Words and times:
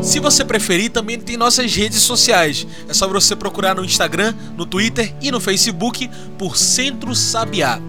Se 0.02 0.20
você 0.20 0.46
preferir, 0.46 0.92
também 0.92 1.20
tem 1.20 1.36
nossas 1.36 1.74
redes 1.76 2.02
sociais. 2.02 2.66
É 2.88 2.94
só 2.94 3.08
você 3.08 3.36
procurar 3.36 3.76
no 3.76 3.84
Instagram, 3.84 4.34
no 4.56 4.66
Twitter 4.66 5.14
e 5.22 5.30
no 5.30 5.40
Facebook 5.40 6.10
por 6.38 6.58
Centro 6.58 7.14
Sabiá. 7.14 7.80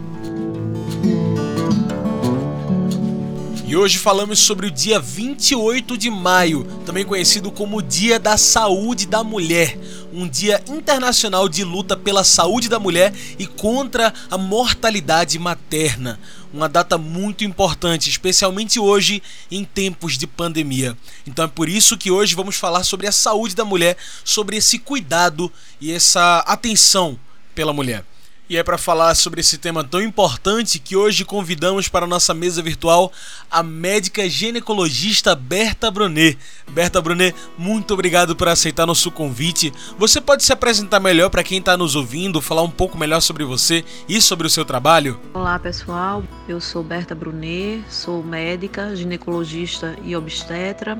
E 3.70 3.76
hoje 3.76 3.98
falamos 3.98 4.40
sobre 4.40 4.66
o 4.66 4.70
dia 4.70 4.98
28 4.98 5.96
de 5.96 6.10
maio, 6.10 6.64
também 6.84 7.04
conhecido 7.04 7.52
como 7.52 7.80
Dia 7.80 8.18
da 8.18 8.36
Saúde 8.36 9.06
da 9.06 9.22
Mulher, 9.22 9.78
um 10.12 10.28
dia 10.28 10.62
internacional 10.68 11.48
de 11.48 11.64
luta 11.64 11.96
pela 11.96 12.24
saúde 12.24 12.68
da 12.68 12.78
mulher 12.78 13.12
e 13.38 13.46
contra 13.46 14.12
a 14.30 14.38
mortalidade 14.38 15.38
materna. 15.38 16.18
Uma 16.52 16.68
data 16.68 16.98
muito 16.98 17.44
importante, 17.44 18.10
especialmente 18.10 18.80
hoje 18.80 19.22
em 19.50 19.64
tempos 19.64 20.18
de 20.18 20.26
pandemia. 20.26 20.96
Então 21.26 21.44
é 21.44 21.48
por 21.48 21.68
isso 21.68 21.96
que 21.96 22.10
hoje 22.10 22.34
vamos 22.34 22.56
falar 22.56 22.82
sobre 22.84 23.06
a 23.06 23.12
saúde 23.12 23.54
da 23.54 23.64
mulher, 23.64 23.96
sobre 24.24 24.56
esse 24.56 24.78
cuidado 24.78 25.50
e 25.80 25.92
essa 25.92 26.38
atenção 26.40 27.18
pela 27.54 27.72
mulher. 27.72 28.04
E 28.50 28.56
é 28.56 28.64
para 28.64 28.76
falar 28.76 29.14
sobre 29.14 29.40
esse 29.40 29.58
tema 29.58 29.84
tão 29.84 30.02
importante 30.02 30.80
que 30.80 30.96
hoje 30.96 31.24
convidamos 31.24 31.86
para 31.86 32.04
a 32.04 32.08
nossa 32.08 32.34
mesa 32.34 32.60
virtual 32.60 33.12
a 33.48 33.62
médica 33.62 34.28
ginecologista 34.28 35.36
Berta 35.36 35.88
Brunet. 35.88 36.36
Berta 36.68 37.00
Brunet, 37.00 37.32
muito 37.56 37.94
obrigado 37.94 38.34
por 38.34 38.48
aceitar 38.48 38.86
nosso 38.86 39.08
convite. 39.12 39.72
Você 39.96 40.20
pode 40.20 40.42
se 40.42 40.52
apresentar 40.52 40.98
melhor 40.98 41.30
para 41.30 41.44
quem 41.44 41.60
está 41.60 41.76
nos 41.76 41.94
ouvindo, 41.94 42.40
falar 42.40 42.62
um 42.62 42.70
pouco 42.70 42.98
melhor 42.98 43.20
sobre 43.20 43.44
você 43.44 43.84
e 44.08 44.20
sobre 44.20 44.48
o 44.48 44.50
seu 44.50 44.64
trabalho? 44.64 45.20
Olá 45.32 45.56
pessoal, 45.56 46.20
eu 46.48 46.60
sou 46.60 46.82
Berta 46.82 47.14
Brunet, 47.14 47.84
sou 47.88 48.20
médica, 48.20 48.96
ginecologista 48.96 49.96
e 50.02 50.16
obstetra. 50.16 50.98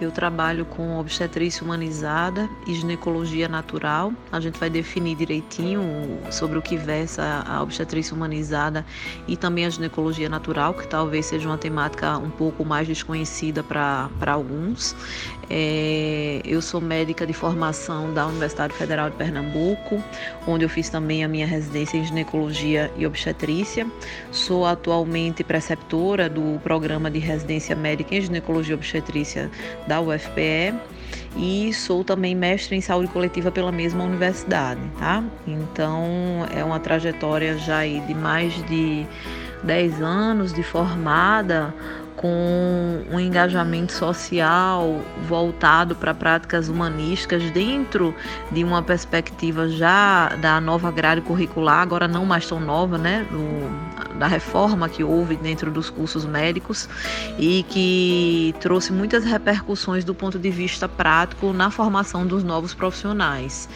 Eu 0.00 0.12
trabalho 0.12 0.64
com 0.64 0.96
obstetrícia 0.96 1.64
humanizada 1.64 2.48
e 2.68 2.74
ginecologia 2.74 3.48
natural. 3.48 4.12
A 4.30 4.38
gente 4.38 4.56
vai 4.56 4.70
definir 4.70 5.16
direitinho 5.16 5.82
sobre 6.30 6.56
o 6.56 6.62
que 6.62 6.76
versa 6.76 7.42
a 7.44 7.60
obstetrícia 7.60 8.14
humanizada 8.14 8.86
e 9.26 9.36
também 9.36 9.66
a 9.66 9.70
ginecologia 9.70 10.28
natural, 10.28 10.72
que 10.72 10.86
talvez 10.86 11.26
seja 11.26 11.48
uma 11.48 11.58
temática 11.58 12.16
um 12.16 12.30
pouco 12.30 12.64
mais 12.64 12.86
desconhecida 12.86 13.64
para 13.64 14.08
alguns. 14.28 14.94
É, 15.50 16.42
eu 16.44 16.60
sou 16.60 16.80
médica 16.80 17.26
de 17.26 17.32
formação 17.32 18.12
da 18.12 18.26
Universidade 18.26 18.74
Federal 18.74 19.10
de 19.10 19.16
Pernambuco, 19.16 20.02
onde 20.46 20.64
eu 20.64 20.68
fiz 20.68 20.90
também 20.90 21.24
a 21.24 21.28
minha 21.28 21.46
residência 21.46 21.96
em 21.96 22.04
ginecologia 22.04 22.92
e 22.96 23.06
obstetrícia. 23.06 23.86
Sou 24.30 24.64
atualmente 24.64 25.42
preceptora 25.42 26.28
do 26.28 26.60
programa 26.62 27.10
de 27.10 27.18
residência 27.18 27.74
médica 27.74 28.14
em 28.14 28.20
ginecologia 28.20 28.74
e 28.74 28.76
obstetrícia 28.76 29.50
da 29.88 30.00
UFPE 30.00 30.74
e 31.36 31.72
sou 31.72 32.04
também 32.04 32.34
mestre 32.34 32.76
em 32.76 32.80
saúde 32.80 33.08
coletiva 33.08 33.50
pela 33.50 33.72
mesma 33.72 34.04
universidade, 34.04 34.80
tá? 34.98 35.24
Então 35.46 36.46
é 36.54 36.62
uma 36.62 36.78
trajetória 36.78 37.56
já 37.58 37.84
de 37.84 38.14
mais 38.14 38.52
de 38.66 39.06
10 39.62 40.02
anos 40.02 40.52
de 40.52 40.62
formada 40.62 41.74
com 42.18 43.04
um 43.12 43.20
engajamento 43.20 43.92
social 43.92 45.00
voltado 45.28 45.94
para 45.94 46.12
práticas 46.12 46.68
humanísticas 46.68 47.48
dentro 47.52 48.12
de 48.50 48.64
uma 48.64 48.82
perspectiva 48.82 49.68
já 49.68 50.34
da 50.40 50.60
nova 50.60 50.90
grade 50.90 51.20
curricular, 51.20 51.80
agora 51.80 52.08
não 52.08 52.26
mais 52.26 52.44
tão 52.44 52.58
nova, 52.58 52.98
né, 52.98 53.24
do, 53.30 54.18
da 54.18 54.26
reforma 54.26 54.88
que 54.88 55.04
houve 55.04 55.36
dentro 55.36 55.70
dos 55.70 55.90
cursos 55.90 56.26
médicos 56.26 56.88
e 57.38 57.64
que 57.68 58.52
trouxe 58.58 58.92
muitas 58.92 59.24
repercussões 59.24 60.04
do 60.04 60.12
ponto 60.12 60.40
de 60.40 60.50
vista 60.50 60.88
prático 60.88 61.52
na 61.52 61.70
formação 61.70 62.26
dos 62.26 62.42
novos 62.42 62.74
profissionais. 62.74 63.68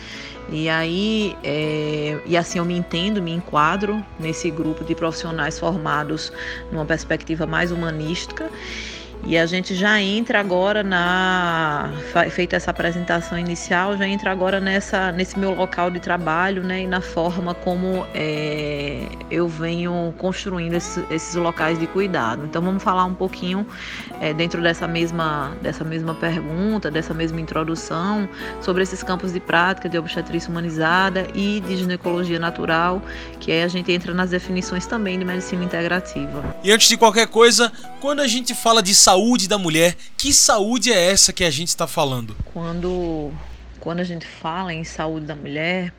E 0.48 0.68
aí, 0.68 1.36
é, 1.42 2.18
e 2.26 2.36
assim 2.36 2.58
eu 2.58 2.64
me 2.64 2.74
entendo, 2.76 3.22
me 3.22 3.32
enquadro 3.32 4.04
nesse 4.18 4.50
grupo 4.50 4.84
de 4.84 4.94
profissionais 4.94 5.58
formados 5.58 6.32
numa 6.70 6.84
perspectiva 6.84 7.46
mais 7.46 7.70
humanística 7.70 8.50
e 9.24 9.38
a 9.38 9.46
gente 9.46 9.74
já 9.74 10.00
entra 10.00 10.40
agora 10.40 10.82
na 10.82 11.90
feita 12.30 12.56
essa 12.56 12.72
apresentação 12.72 13.38
inicial, 13.38 13.96
já 13.96 14.06
entra 14.06 14.32
agora 14.32 14.60
nessa 14.60 15.12
nesse 15.12 15.38
meu 15.38 15.54
local 15.54 15.90
de 15.90 16.00
trabalho, 16.00 16.62
né, 16.62 16.82
e 16.82 16.86
na 16.86 17.00
forma 17.00 17.54
como 17.54 18.04
é, 18.14 19.06
eu 19.30 19.46
venho 19.48 20.12
construindo 20.18 20.74
esses, 20.74 21.02
esses, 21.08 21.34
locais 21.36 21.78
de 21.78 21.86
cuidado. 21.86 22.44
Então 22.44 22.60
vamos 22.60 22.82
falar 22.82 23.04
um 23.04 23.14
pouquinho 23.14 23.66
é, 24.20 24.34
dentro 24.34 24.60
dessa 24.60 24.88
mesma 24.88 25.56
dessa 25.62 25.84
mesma 25.84 26.14
pergunta, 26.14 26.90
dessa 26.90 27.14
mesma 27.14 27.40
introdução 27.40 28.28
sobre 28.60 28.82
esses 28.82 29.02
campos 29.02 29.32
de 29.32 29.38
prática 29.40 29.88
de 29.88 29.96
obstetrícia 29.98 30.50
humanizada 30.50 31.28
e 31.32 31.60
de 31.60 31.76
ginecologia 31.76 32.40
natural, 32.40 33.00
que 33.38 33.52
aí 33.52 33.62
a 33.62 33.68
gente 33.68 33.92
entra 33.92 34.12
nas 34.12 34.30
definições 34.30 34.84
também 34.84 35.16
de 35.16 35.24
medicina 35.24 35.62
integrativa. 35.62 36.56
E 36.64 36.72
antes 36.72 36.88
de 36.88 36.96
qualquer 36.96 37.28
coisa, 37.28 37.72
quando 38.00 38.20
a 38.20 38.26
gente 38.26 38.54
fala 38.54 38.82
de 38.82 38.94
saúde 38.94 39.11
saúde 39.12 39.46
da 39.46 39.58
mulher. 39.58 39.94
Que 40.16 40.32
saúde 40.32 40.90
é 40.90 41.10
essa 41.10 41.32
que 41.32 41.44
a 41.44 41.50
gente 41.50 41.68
está 41.68 41.86
falando? 41.86 42.34
Quando, 42.52 43.30
quando 43.78 44.00
a 44.00 44.04
gente 44.04 44.26
fala 44.26 44.72
em 44.72 44.84
saúde 44.84 45.26
da 45.26 45.36
mulher, 45.36 45.92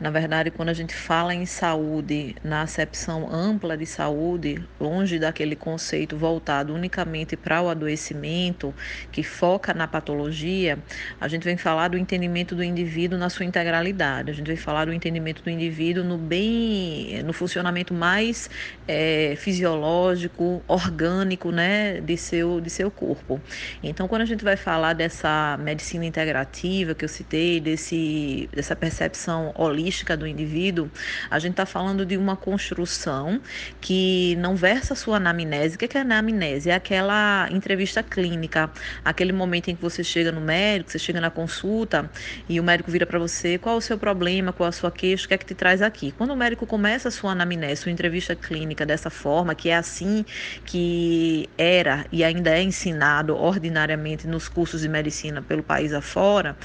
na 0.00 0.08
verdade, 0.08 0.50
quando 0.50 0.70
a 0.70 0.72
gente 0.72 0.94
fala 0.94 1.34
em 1.34 1.44
saúde, 1.44 2.34
na 2.42 2.62
acepção 2.62 3.30
ampla 3.30 3.76
de 3.76 3.84
saúde, 3.84 4.64
longe 4.80 5.18
daquele 5.18 5.54
conceito 5.54 6.16
voltado 6.16 6.74
unicamente 6.74 7.36
para 7.36 7.60
o 7.60 7.68
adoecimento, 7.68 8.74
que 9.12 9.22
foca 9.22 9.74
na 9.74 9.86
patologia, 9.86 10.78
a 11.20 11.28
gente 11.28 11.44
vem 11.44 11.58
falar 11.58 11.88
do 11.88 11.98
entendimento 11.98 12.54
do 12.54 12.64
indivíduo 12.64 13.18
na 13.18 13.28
sua 13.28 13.44
integralidade. 13.44 14.30
A 14.30 14.34
gente 14.34 14.46
vem 14.46 14.56
falar 14.56 14.86
do 14.86 14.92
entendimento 14.92 15.42
do 15.42 15.50
indivíduo 15.50 16.02
no 16.02 16.16
bem, 16.16 17.22
no 17.22 17.34
funcionamento 17.34 17.92
mais 17.92 18.48
é, 18.88 19.34
fisiológico, 19.36 20.62
orgânico, 20.66 21.52
né, 21.52 22.00
de 22.00 22.16
seu 22.16 22.58
de 22.58 22.70
seu 22.70 22.90
corpo. 22.90 23.38
Então, 23.82 24.08
quando 24.08 24.22
a 24.22 24.26
gente 24.26 24.42
vai 24.42 24.56
falar 24.56 24.94
dessa 24.94 25.58
medicina 25.60 26.06
integrativa 26.06 26.94
que 26.94 27.04
eu 27.04 27.08
citei, 27.08 27.60
desse 27.60 28.48
dessa 28.54 28.74
percepção 28.74 29.52
holística 29.54 29.89
característica 29.90 30.16
do 30.16 30.26
indivíduo, 30.26 30.88
a 31.30 31.38
gente 31.38 31.52
está 31.52 31.66
falando 31.66 32.06
de 32.06 32.16
uma 32.16 32.36
construção 32.36 33.40
que 33.80 34.36
não 34.36 34.54
versa 34.54 34.94
a 34.94 34.96
sua 34.96 35.16
anamnese. 35.16 35.74
O 35.74 35.78
que 35.78 35.96
é 35.96 36.00
anamnese? 36.00 36.70
É 36.70 36.74
aquela 36.74 37.48
entrevista 37.50 38.02
clínica, 38.02 38.70
aquele 39.04 39.32
momento 39.32 39.68
em 39.68 39.74
que 39.74 39.82
você 39.82 40.04
chega 40.04 40.30
no 40.30 40.40
médico, 40.40 40.90
você 40.90 40.98
chega 40.98 41.20
na 41.20 41.30
consulta 41.30 42.08
e 42.48 42.60
o 42.60 42.62
médico 42.62 42.90
vira 42.90 43.04
para 43.04 43.18
você 43.18 43.58
qual 43.58 43.76
o 43.76 43.80
seu 43.80 43.98
problema, 43.98 44.52
qual 44.52 44.68
a 44.68 44.72
sua 44.72 44.90
queixa, 44.90 45.24
o 45.26 45.28
que 45.28 45.34
é 45.34 45.38
que 45.38 45.46
te 45.46 45.54
traz 45.54 45.82
aqui. 45.82 46.12
Quando 46.12 46.30
o 46.30 46.36
médico 46.36 46.66
começa 46.66 47.08
a 47.08 47.10
sua 47.10 47.32
anamnese, 47.32 47.82
sua 47.82 47.92
entrevista 47.92 48.36
clínica 48.36 48.86
dessa 48.86 49.10
forma, 49.10 49.54
que 49.54 49.68
é 49.68 49.76
assim 49.76 50.24
que 50.64 51.48
era 51.58 52.06
e 52.12 52.22
ainda 52.22 52.50
é 52.50 52.62
ensinado 52.62 53.36
ordinariamente 53.36 54.26
nos 54.26 54.48
cursos 54.48 54.82
de 54.82 54.88
medicina 54.88 55.42
pelo 55.42 55.62
país 55.62 55.92
afora, 55.92 56.56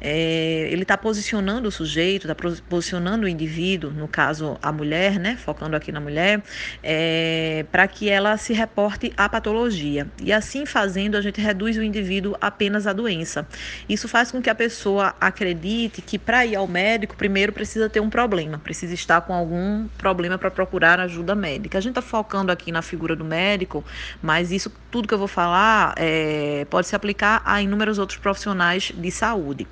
é, 0.00 0.68
ele 0.70 0.82
está 0.82 0.96
posicionando 0.96 1.68
o 1.68 1.70
sujeito, 1.70 2.30
está 2.30 2.34
posicionando 2.70 3.26
o 3.26 3.28
indivíduo, 3.28 3.90
no 3.90 4.06
caso 4.06 4.56
a 4.62 4.70
mulher, 4.70 5.18
né, 5.18 5.36
focando 5.36 5.74
aqui 5.74 5.90
na 5.90 6.00
mulher, 6.00 6.40
é, 6.82 7.66
para 7.72 7.86
que 7.88 8.08
ela 8.08 8.36
se 8.36 8.52
reporte 8.52 9.12
à 9.16 9.28
patologia. 9.28 10.06
E 10.22 10.32
assim 10.32 10.64
fazendo, 10.64 11.16
a 11.16 11.20
gente 11.20 11.40
reduz 11.40 11.76
o 11.76 11.82
indivíduo 11.82 12.36
apenas 12.40 12.86
à 12.86 12.92
doença. 12.92 13.46
Isso 13.88 14.06
faz 14.06 14.30
com 14.30 14.40
que 14.40 14.48
a 14.48 14.54
pessoa 14.54 15.14
acredite 15.20 16.00
que 16.00 16.16
para 16.18 16.46
ir 16.46 16.54
ao 16.54 16.68
médico, 16.68 17.16
primeiro 17.16 17.52
precisa 17.52 17.90
ter 17.90 18.00
um 18.00 18.08
problema, 18.08 18.58
precisa 18.58 18.94
estar 18.94 19.20
com 19.22 19.34
algum 19.34 19.88
problema 19.98 20.38
para 20.38 20.50
procurar 20.50 21.00
ajuda 21.00 21.34
médica. 21.34 21.76
A 21.76 21.80
gente 21.80 21.98
está 21.98 22.02
focando 22.02 22.52
aqui 22.52 22.70
na 22.70 22.82
figura 22.82 23.16
do 23.16 23.24
médico, 23.24 23.84
mas 24.22 24.52
isso 24.52 24.72
tudo 24.92 25.08
que 25.08 25.14
eu 25.14 25.18
vou 25.18 25.28
falar 25.28 25.94
é, 25.96 26.64
pode 26.70 26.86
se 26.86 26.94
aplicar 26.94 27.42
a 27.44 27.60
inúmeros 27.60 27.98
outros 27.98 28.18
profissionais 28.18 28.92
de 28.94 29.10
saúde. 29.10 29.66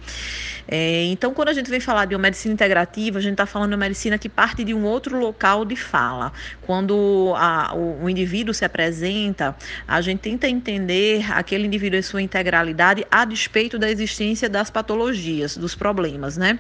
É, 0.67 1.05
então, 1.05 1.33
quando 1.33 1.49
a 1.49 1.53
gente 1.53 1.71
vem 1.71 1.81
falar 1.81 2.05
de 2.05 2.15
uma 2.15 2.21
medicina 2.21 2.53
integrativa, 2.53 2.88
a 3.17 3.21
gente 3.21 3.33
está 3.33 3.47
falando 3.47 3.71
de 3.71 3.75
uma 3.77 3.81
medicina 3.81 4.19
que 4.19 4.29
parte 4.29 4.65
de 4.65 4.75
um 4.75 4.85
outro 4.85 5.19
local 5.19 5.65
de 5.65 5.77
fala. 5.77 6.33
Quando 6.63 7.33
a, 7.37 7.75
o, 7.75 8.05
o 8.05 8.11
indivíduo 8.11 8.53
se 8.53 8.65
apresenta, 8.65 9.57
a 9.87 10.01
gente 10.01 10.21
tenta 10.21 10.49
entender 10.49 11.31
aquele 11.33 11.67
indivíduo 11.67 11.99
em 11.99 12.03
sua 12.03 12.23
integralidade 12.23 13.07
a 13.11 13.25
despeito 13.25 13.79
da 13.79 13.91
existência 13.91 14.49
das 14.49 14.71
patologias, 14.71 15.57
dos 15.57 15.75
problemas, 15.75 16.37
né? 16.37 16.59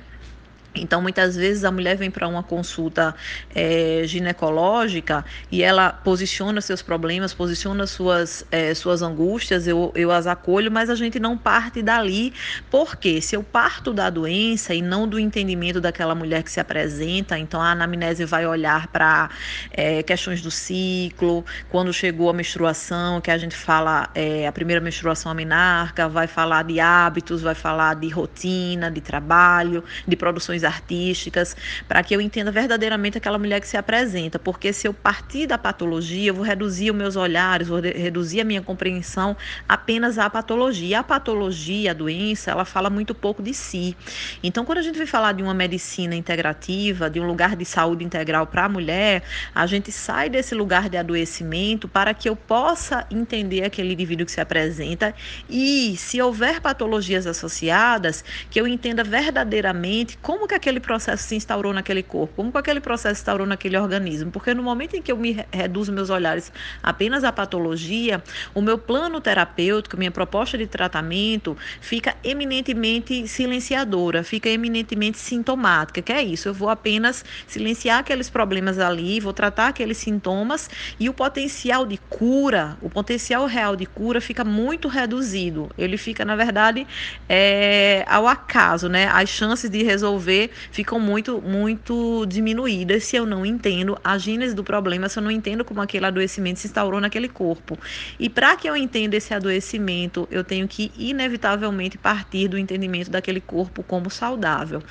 Então, 0.75 1.01
muitas 1.03 1.35
vezes 1.35 1.65
a 1.65 1.71
mulher 1.71 1.97
vem 1.97 2.11
para 2.11 2.29
uma 2.29 2.43
consulta 2.43 3.15
é, 3.55 4.03
ginecológica 4.05 5.25
e 5.51 5.63
ela 5.63 5.91
posiciona 5.91 6.61
seus 6.61 6.83
problemas, 6.83 7.35
posiciona 7.35 7.87
suas, 7.87 8.45
é, 8.51 8.75
suas 8.75 9.03
angústias, 9.03 9.67
eu, 9.67 9.93
eu 9.95 10.13
as 10.13 10.27
acolho, 10.27 10.71
mas 10.71 10.91
a 10.91 10.95
gente 10.95 11.19
não 11.19 11.37
parte 11.37 11.83
dali, 11.83 12.33
porque 12.71 13.21
se 13.21 13.35
eu 13.35 13.43
parto 13.43 13.93
da 13.93 14.11
doença 14.11 14.75
e 14.75 14.83
não 14.83 15.09
do 15.09 15.19
entendimento 15.19 15.81
daquela 15.81 16.15
mulher 16.15 16.43
que 16.43 16.51
se 16.51 16.61
apresenta, 16.61 17.39
então 17.39 17.61
a 17.61 17.73
anamnese 17.73 18.25
vai 18.25 18.47
olhar 18.47 18.89
para 18.89 19.31
é, 19.73 20.03
questões 20.03 20.43
do 20.43 20.51
ciclo, 20.51 21.45
quando 21.71 21.93
chegou 21.93 22.31
a 22.31 22.33
menstruação, 22.33 23.21
que 23.21 23.31
a 23.31 23.39
gente 23.39 23.57
fala 23.57 24.11
a 24.47 24.53
primeira 24.53 24.81
menstruação 24.81 25.31
amenarca, 25.33 26.09
vai 26.09 26.27
falar 26.27 26.65
de 26.65 26.81
hábitos, 26.81 27.43
vai 27.43 27.55
falar 27.55 27.95
de 27.95 28.09
rotina, 28.09 28.91
de 28.91 29.01
trabalho, 29.01 29.83
de 30.07 30.17
produções 30.17 30.58
artísticas, 30.65 31.57
para 31.87 32.03
que 32.03 32.15
eu 32.15 32.21
entenda 32.21 32.51
verdadeiramente 32.51 33.19
aquela 33.19 33.39
mulher 33.39 33.61
que 33.61 33.69
se 33.69 33.77
apresenta, 33.77 34.39
porque 34.39 34.73
se 34.73 34.87
eu 34.87 34.95
partir 34.95 35.47
da 35.47 35.59
patologia, 35.59 36.31
eu 36.31 36.35
vou 36.35 36.45
reduzir 36.45 36.91
os 36.91 36.97
meus 36.97 37.17
olhares, 37.17 37.69
vou 37.69 37.81
reduzir 37.81 38.41
a 38.41 38.45
minha 38.45 38.63
compreensão 38.63 39.37
apenas 39.69 40.19
à 40.19 40.29
patologia. 40.29 41.01
A 41.01 41.03
patologia, 41.03 41.91
a 41.91 41.95
doença, 41.95 42.51
ela 42.51 42.65
fala 42.65 42.91
muito 42.91 43.15
pouco 43.15 43.43
de 43.43 43.55
si. 43.55 43.97
Então, 44.43 44.65
quando 44.65 44.79
a 44.79 44.83
gente 44.83 44.97
vai 44.97 45.07
falar 45.07 45.33
de 45.33 45.43
uma 45.43 45.55
medicina 45.55 46.15
integrativa, 46.15 47.11
de 47.11 47.21
um 47.21 47.27
lugar 47.27 47.55
de 47.57 47.65
saúde 47.65 48.05
integral 48.05 48.47
para 48.47 48.65
a 48.65 48.69
mulher, 48.69 49.23
a 49.55 49.67
gente 49.67 49.93
sai 49.93 50.29
desse 50.29 50.55
lugar 50.55 50.89
de 50.89 50.97
adoecimento 50.97 51.87
para 51.89 52.15
que 52.15 52.29
eu 52.29 52.35
possa 52.35 53.07
entender 53.11 53.65
aquele 53.65 53.93
indivíduo 53.93 54.27
que 54.27 54.33
se 54.33 54.41
apresenta 54.41 55.15
e, 55.49 55.97
se 55.97 56.21
houver 56.21 56.61
patologias 56.61 57.27
associadas, 57.27 58.25
que 58.51 58.61
eu 58.61 58.67
entenda 58.67 59.05
verdadeiramente 59.05 60.19
como 60.19 60.48
que 60.49 60.55
aquele 60.55 60.81
processo 60.81 61.23
se 61.23 61.37
instaurou 61.37 61.73
naquele 61.73 62.03
corpo, 62.03 62.35
como 62.35 62.51
que 62.51 62.59
aquele 62.59 62.81
processo 62.81 63.17
se 63.17 63.21
instaurou 63.21 63.47
naquele 63.47 63.77
organismo. 63.77 64.31
Porque 64.31 64.55
no 64.55 64.63
momento 64.63 64.97
em 64.97 65.03
que 65.03 65.13
eu 65.13 65.17
me 65.17 65.45
reduzo 65.53 65.93
meus 65.93 66.11
olhares 66.11 66.51
apenas 66.83 67.23
à 67.23 67.31
patologia, 67.31 68.23
o 68.55 68.61
meu 68.61 68.79
plano 68.79 69.21
terapêutico, 69.21 69.97
minha 69.97 70.11
proposta 70.11 70.57
de 70.57 70.67
tratamento 70.67 71.57
fica 71.81 72.17
eminentemente 72.25 73.29
silenciadora, 73.29 74.25
fica 74.25 74.49
eminentemente 74.49 75.19
sintomática, 75.19 76.01
que 76.01 76.13
é 76.13 76.23
isso, 76.23 76.49
eu 76.49 76.55
vou 76.55 76.71
apenas 76.71 77.25
silenciar 77.47 77.99
aqueles 77.99 78.31
problemas 78.31 78.79
ali, 78.79 79.21
vou 79.21 79.33
tratar 79.33 79.69
aqueles 79.69 79.99
sintomas 79.99 80.71
e 80.99 81.09
o 81.09 81.15
potencial 81.15 81.85
de 81.85 81.99
cura, 82.09 82.77
o 82.81 82.89
potencial 82.89 83.47
real 83.47 83.77
de 83.77 83.85
cura 83.85 84.21
fica 84.21 84.45
muito 84.45 84.89
reduzido. 84.89 85.69
Ele 85.77 85.97
fica, 85.97 86.25
na 86.25 86.37
verdade, 86.37 86.87
é, 87.29 88.05
ao 88.07 88.27
acaso, 88.27 88.89
né? 88.89 89.09
As 89.13 89.29
chances 89.29 89.69
de 89.69 89.83
resolver 89.83 90.38
ficam 90.71 91.01
muito, 91.01 91.41
muito 91.43 92.25
diminuídas 92.27 93.05
se 93.05 93.17
eu 93.17 93.27
não 93.27 93.45
entendo 93.45 93.99
a 94.03 94.17
gênese 94.19 94.55
do 94.55 94.63
problema, 94.63 95.09
se 95.09 95.19
eu 95.19 95.23
não 95.23 95.31
entendo 95.31 95.65
como 95.65 95.81
aquele 95.81 96.07
adoecimento 96.07 96.61
se 96.61 96.67
instaurou 96.69 97.01
naquele 97.01 97.29
corpo. 97.29 97.79
E 98.19 98.29
para 98.29 98.57
que 98.57 98.69
eu 98.69 98.77
entenda 98.77 99.17
esse 99.17 99.35
adoecimento, 99.35 100.29
eu 100.31 100.45
tenho 100.45 100.69
que 100.69 100.93
inevitavelmente 100.97 101.99
partir 101.99 102.49
do 102.49 102.59
entendimento 102.59 103.11
daquele 103.11 103.41
corpo 103.41 103.83
como 103.83 104.11
saudável. 104.11 104.83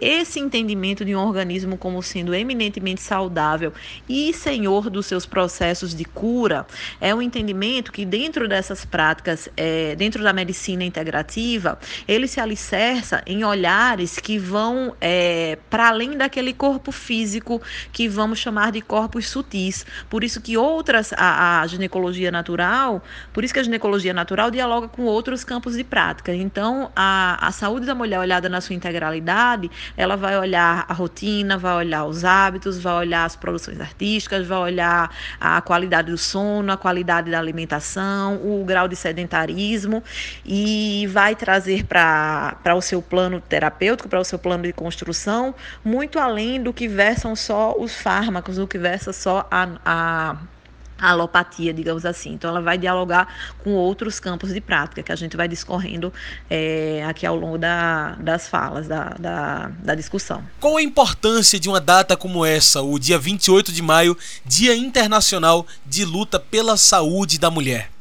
Esse 0.00 0.38
entendimento 0.38 1.04
de 1.04 1.14
um 1.14 1.18
organismo 1.18 1.76
como 1.76 2.02
sendo 2.02 2.34
eminentemente 2.34 3.00
saudável 3.00 3.72
e 4.08 4.32
senhor 4.32 4.90
dos 4.90 5.06
seus 5.06 5.26
processos 5.26 5.94
de 5.94 6.04
cura 6.04 6.66
é 7.00 7.14
um 7.14 7.22
entendimento 7.22 7.92
que 7.92 8.04
dentro 8.04 8.48
dessas 8.48 8.84
práticas, 8.84 9.48
é, 9.56 9.96
dentro 9.96 10.22
da 10.22 10.32
medicina 10.32 10.84
integrativa, 10.84 11.78
ele 12.06 12.28
se 12.28 12.40
alicerça 12.40 13.22
em 13.26 13.44
olhares 13.44 14.18
que 14.18 14.38
vão 14.38 14.93
é, 15.00 15.58
para 15.68 15.88
além 15.88 16.16
daquele 16.16 16.52
corpo 16.52 16.92
físico 16.92 17.60
que 17.92 18.08
vamos 18.08 18.38
chamar 18.38 18.72
de 18.72 18.80
corpos 18.80 19.28
sutis. 19.28 19.84
Por 20.08 20.24
isso 20.24 20.40
que 20.40 20.56
outras, 20.56 21.12
a, 21.16 21.60
a 21.60 21.66
ginecologia 21.66 22.30
natural, 22.30 23.02
por 23.32 23.44
isso 23.44 23.52
que 23.52 23.60
a 23.60 23.62
ginecologia 23.62 24.12
natural 24.12 24.50
dialoga 24.50 24.88
com 24.88 25.02
outros 25.02 25.44
campos 25.44 25.76
de 25.76 25.84
prática. 25.84 26.34
Então, 26.34 26.90
a, 26.94 27.46
a 27.46 27.52
saúde 27.52 27.86
da 27.86 27.94
mulher 27.94 28.18
olhada 28.18 28.48
na 28.48 28.60
sua 28.60 28.74
integralidade, 28.74 29.70
ela 29.96 30.16
vai 30.16 30.38
olhar 30.38 30.84
a 30.88 30.92
rotina, 30.92 31.56
vai 31.56 31.74
olhar 31.76 32.04
os 32.04 32.24
hábitos, 32.24 32.78
vai 32.78 32.94
olhar 32.94 33.24
as 33.24 33.36
produções 33.36 33.80
artísticas, 33.80 34.46
vai 34.46 34.58
olhar 34.58 35.10
a 35.40 35.60
qualidade 35.60 36.10
do 36.10 36.18
sono, 36.18 36.72
a 36.72 36.76
qualidade 36.76 37.30
da 37.30 37.38
alimentação, 37.38 38.36
o 38.36 38.64
grau 38.64 38.88
de 38.88 38.96
sedentarismo 38.96 40.02
e 40.44 41.06
vai 41.10 41.34
trazer 41.34 41.84
para 41.84 42.74
o 42.74 42.80
seu 42.80 43.00
plano 43.00 43.40
terapêutico, 43.40 44.08
para 44.08 44.20
o 44.20 44.24
seu 44.24 44.38
plano 44.38 44.62
de 44.64 44.72
construção 44.84 45.54
muito 45.82 46.18
além 46.18 46.62
do 46.62 46.72
que 46.72 46.86
versam 46.86 47.34
só 47.34 47.74
os 47.78 47.94
fármacos, 47.94 48.56
do 48.56 48.68
que 48.68 48.78
versa 48.78 49.14
só 49.14 49.48
a, 49.50 49.68
a 49.84 50.36
a 50.96 51.10
alopatia, 51.10 51.74
digamos 51.74 52.06
assim. 52.06 52.32
Então, 52.32 52.48
ela 52.50 52.62
vai 52.62 52.78
dialogar 52.78 53.28
com 53.62 53.72
outros 53.72 54.20
campos 54.20 54.54
de 54.54 54.60
prática 54.60 55.02
que 55.02 55.10
a 55.10 55.16
gente 55.16 55.36
vai 55.36 55.48
discorrendo 55.48 56.12
é, 56.48 57.04
aqui 57.04 57.26
ao 57.26 57.36
longo 57.36 57.58
da, 57.58 58.12
das 58.20 58.48
falas, 58.48 58.86
da, 58.86 59.10
da, 59.18 59.72
da, 59.82 59.94
discussão. 59.94 60.42
Qual 60.60 60.76
a 60.76 60.82
importância 60.82 61.58
de 61.58 61.68
uma 61.68 61.80
data 61.80 62.16
como 62.16 62.44
essa, 62.44 62.80
o 62.80 62.98
dia 62.98 63.18
28 63.18 63.72
de 63.72 63.82
maio, 63.82 64.16
Dia 64.46 64.74
Internacional 64.76 65.66
de 65.84 66.04
Luta 66.04 66.38
pela 66.38 66.76
Saúde 66.76 67.38
da 67.38 67.50
Mulher? 67.50 67.93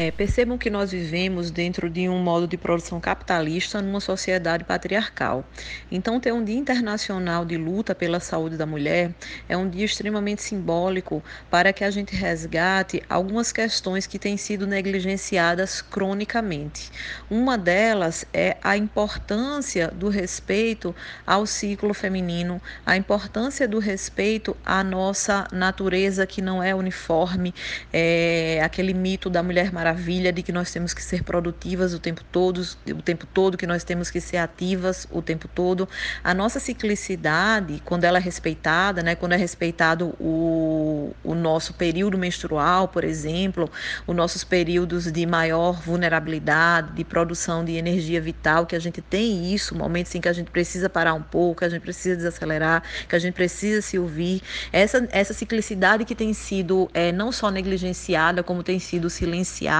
É, 0.00 0.12
percebam 0.12 0.56
que 0.56 0.70
nós 0.70 0.92
vivemos 0.92 1.50
dentro 1.50 1.90
de 1.90 2.08
um 2.08 2.22
modo 2.22 2.46
de 2.46 2.56
produção 2.56 3.00
capitalista 3.00 3.82
numa 3.82 3.98
sociedade 3.98 4.62
patriarcal. 4.62 5.44
Então, 5.90 6.20
ter 6.20 6.32
um 6.32 6.44
Dia 6.44 6.56
Internacional 6.56 7.44
de 7.44 7.56
Luta 7.56 7.96
pela 7.96 8.20
Saúde 8.20 8.56
da 8.56 8.64
Mulher 8.64 9.12
é 9.48 9.56
um 9.56 9.68
dia 9.68 9.84
extremamente 9.84 10.40
simbólico 10.40 11.20
para 11.50 11.72
que 11.72 11.82
a 11.82 11.90
gente 11.90 12.14
resgate 12.14 13.02
algumas 13.10 13.50
questões 13.50 14.06
que 14.06 14.20
têm 14.20 14.36
sido 14.36 14.68
negligenciadas 14.68 15.82
cronicamente. 15.82 16.92
Uma 17.28 17.58
delas 17.58 18.24
é 18.32 18.56
a 18.62 18.76
importância 18.76 19.88
do 19.88 20.08
respeito 20.08 20.94
ao 21.26 21.44
ciclo 21.44 21.92
feminino, 21.92 22.62
a 22.86 22.96
importância 22.96 23.66
do 23.66 23.80
respeito 23.80 24.56
à 24.64 24.84
nossa 24.84 25.48
natureza 25.50 26.24
que 26.24 26.40
não 26.40 26.62
é 26.62 26.72
uniforme, 26.72 27.52
é 27.92 28.60
aquele 28.62 28.94
mito 28.94 29.28
da 29.28 29.42
mulher 29.42 29.72
maravilhosa 29.72 29.87
maravilha 29.88 30.32
de 30.32 30.42
que 30.42 30.52
nós 30.52 30.70
temos 30.70 30.92
que 30.92 31.02
ser 31.02 31.22
produtivas 31.22 31.94
o 31.94 31.98
tempo 31.98 32.22
todo, 32.30 32.60
o 32.88 33.02
tempo 33.02 33.26
todo, 33.26 33.56
que 33.56 33.66
nós 33.66 33.84
temos 33.84 34.10
que 34.10 34.20
ser 34.20 34.36
ativas 34.36 35.06
o 35.10 35.22
tempo 35.22 35.48
todo. 35.48 35.88
A 36.22 36.34
nossa 36.34 36.60
ciclicidade, 36.60 37.80
quando 37.84 38.04
ela 38.04 38.18
é 38.18 38.20
respeitada, 38.20 39.02
né, 39.02 39.14
quando 39.14 39.32
é 39.32 39.36
respeitado 39.36 40.14
o, 40.20 41.14
o 41.24 41.34
nosso 41.34 41.72
período 41.74 42.18
menstrual, 42.18 42.88
por 42.88 43.02
exemplo, 43.02 43.70
os 44.06 44.14
nossos 44.14 44.44
períodos 44.44 45.10
de 45.10 45.24
maior 45.24 45.80
vulnerabilidade, 45.80 46.92
de 46.92 47.04
produção 47.04 47.64
de 47.64 47.76
energia 47.76 48.20
vital, 48.20 48.66
que 48.66 48.76
a 48.76 48.80
gente 48.80 49.00
tem 49.00 49.54
isso, 49.54 49.74
momentos 49.74 50.14
em 50.14 50.20
que 50.20 50.28
a 50.28 50.32
gente 50.32 50.50
precisa 50.50 50.90
parar 50.90 51.14
um 51.14 51.22
pouco, 51.22 51.60
que 51.60 51.64
a 51.64 51.68
gente 51.68 51.82
precisa 51.82 52.16
desacelerar, 52.16 52.82
que 53.08 53.16
a 53.16 53.18
gente 53.18 53.34
precisa 53.34 53.80
se 53.80 53.98
ouvir. 53.98 54.42
Essa, 54.70 55.08
essa 55.10 55.32
ciclicidade 55.32 56.04
que 56.04 56.14
tem 56.14 56.34
sido 56.34 56.90
é, 56.92 57.10
não 57.10 57.32
só 57.32 57.50
negligenciada, 57.50 58.42
como 58.42 58.62
tem 58.62 58.78
sido 58.78 59.08
silenciada 59.08 59.77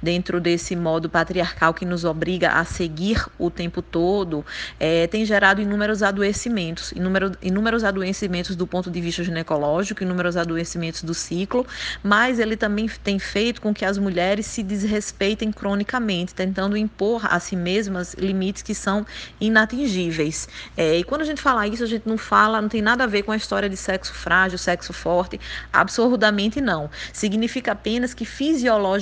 dentro 0.00 0.40
desse 0.40 0.74
modo 0.74 1.08
patriarcal 1.08 1.72
que 1.74 1.84
nos 1.84 2.04
obriga 2.04 2.52
a 2.52 2.64
seguir 2.64 3.24
o 3.38 3.50
tempo 3.50 3.80
todo, 3.82 4.44
é, 4.78 5.06
tem 5.06 5.24
gerado 5.24 5.60
inúmeros 5.60 6.02
adoecimentos, 6.02 6.92
inúmero, 6.92 7.32
inúmeros 7.42 7.84
adoecimentos 7.84 8.56
do 8.56 8.66
ponto 8.66 8.90
de 8.90 9.00
vista 9.00 9.22
ginecológico, 9.22 10.02
inúmeros 10.02 10.36
adoecimentos 10.36 11.02
do 11.02 11.14
ciclo, 11.14 11.66
mas 12.02 12.38
ele 12.38 12.56
também 12.56 12.88
tem 13.02 13.18
feito 13.18 13.60
com 13.60 13.72
que 13.74 13.84
as 13.84 13.98
mulheres 13.98 14.46
se 14.46 14.62
desrespeitem 14.62 15.52
cronicamente, 15.52 16.34
tentando 16.34 16.76
impor 16.76 17.26
a 17.26 17.38
si 17.38 17.56
mesmas 17.56 18.14
limites 18.14 18.62
que 18.62 18.74
são 18.74 19.06
inatingíveis. 19.40 20.48
É, 20.76 20.98
e 20.98 21.04
quando 21.04 21.22
a 21.22 21.24
gente 21.24 21.40
fala 21.40 21.66
isso, 21.66 21.82
a 21.82 21.86
gente 21.86 22.08
não 22.08 22.18
fala, 22.18 22.60
não 22.60 22.68
tem 22.68 22.82
nada 22.82 23.04
a 23.04 23.06
ver 23.06 23.22
com 23.22 23.32
a 23.32 23.36
história 23.36 23.68
de 23.68 23.76
sexo 23.76 24.12
frágil, 24.12 24.58
sexo 24.58 24.92
forte, 24.92 25.40
absurdamente 25.72 26.60
não. 26.60 26.90
Significa 27.12 27.72
apenas 27.72 28.14
que 28.14 28.24
fisiologicamente 28.24 29.01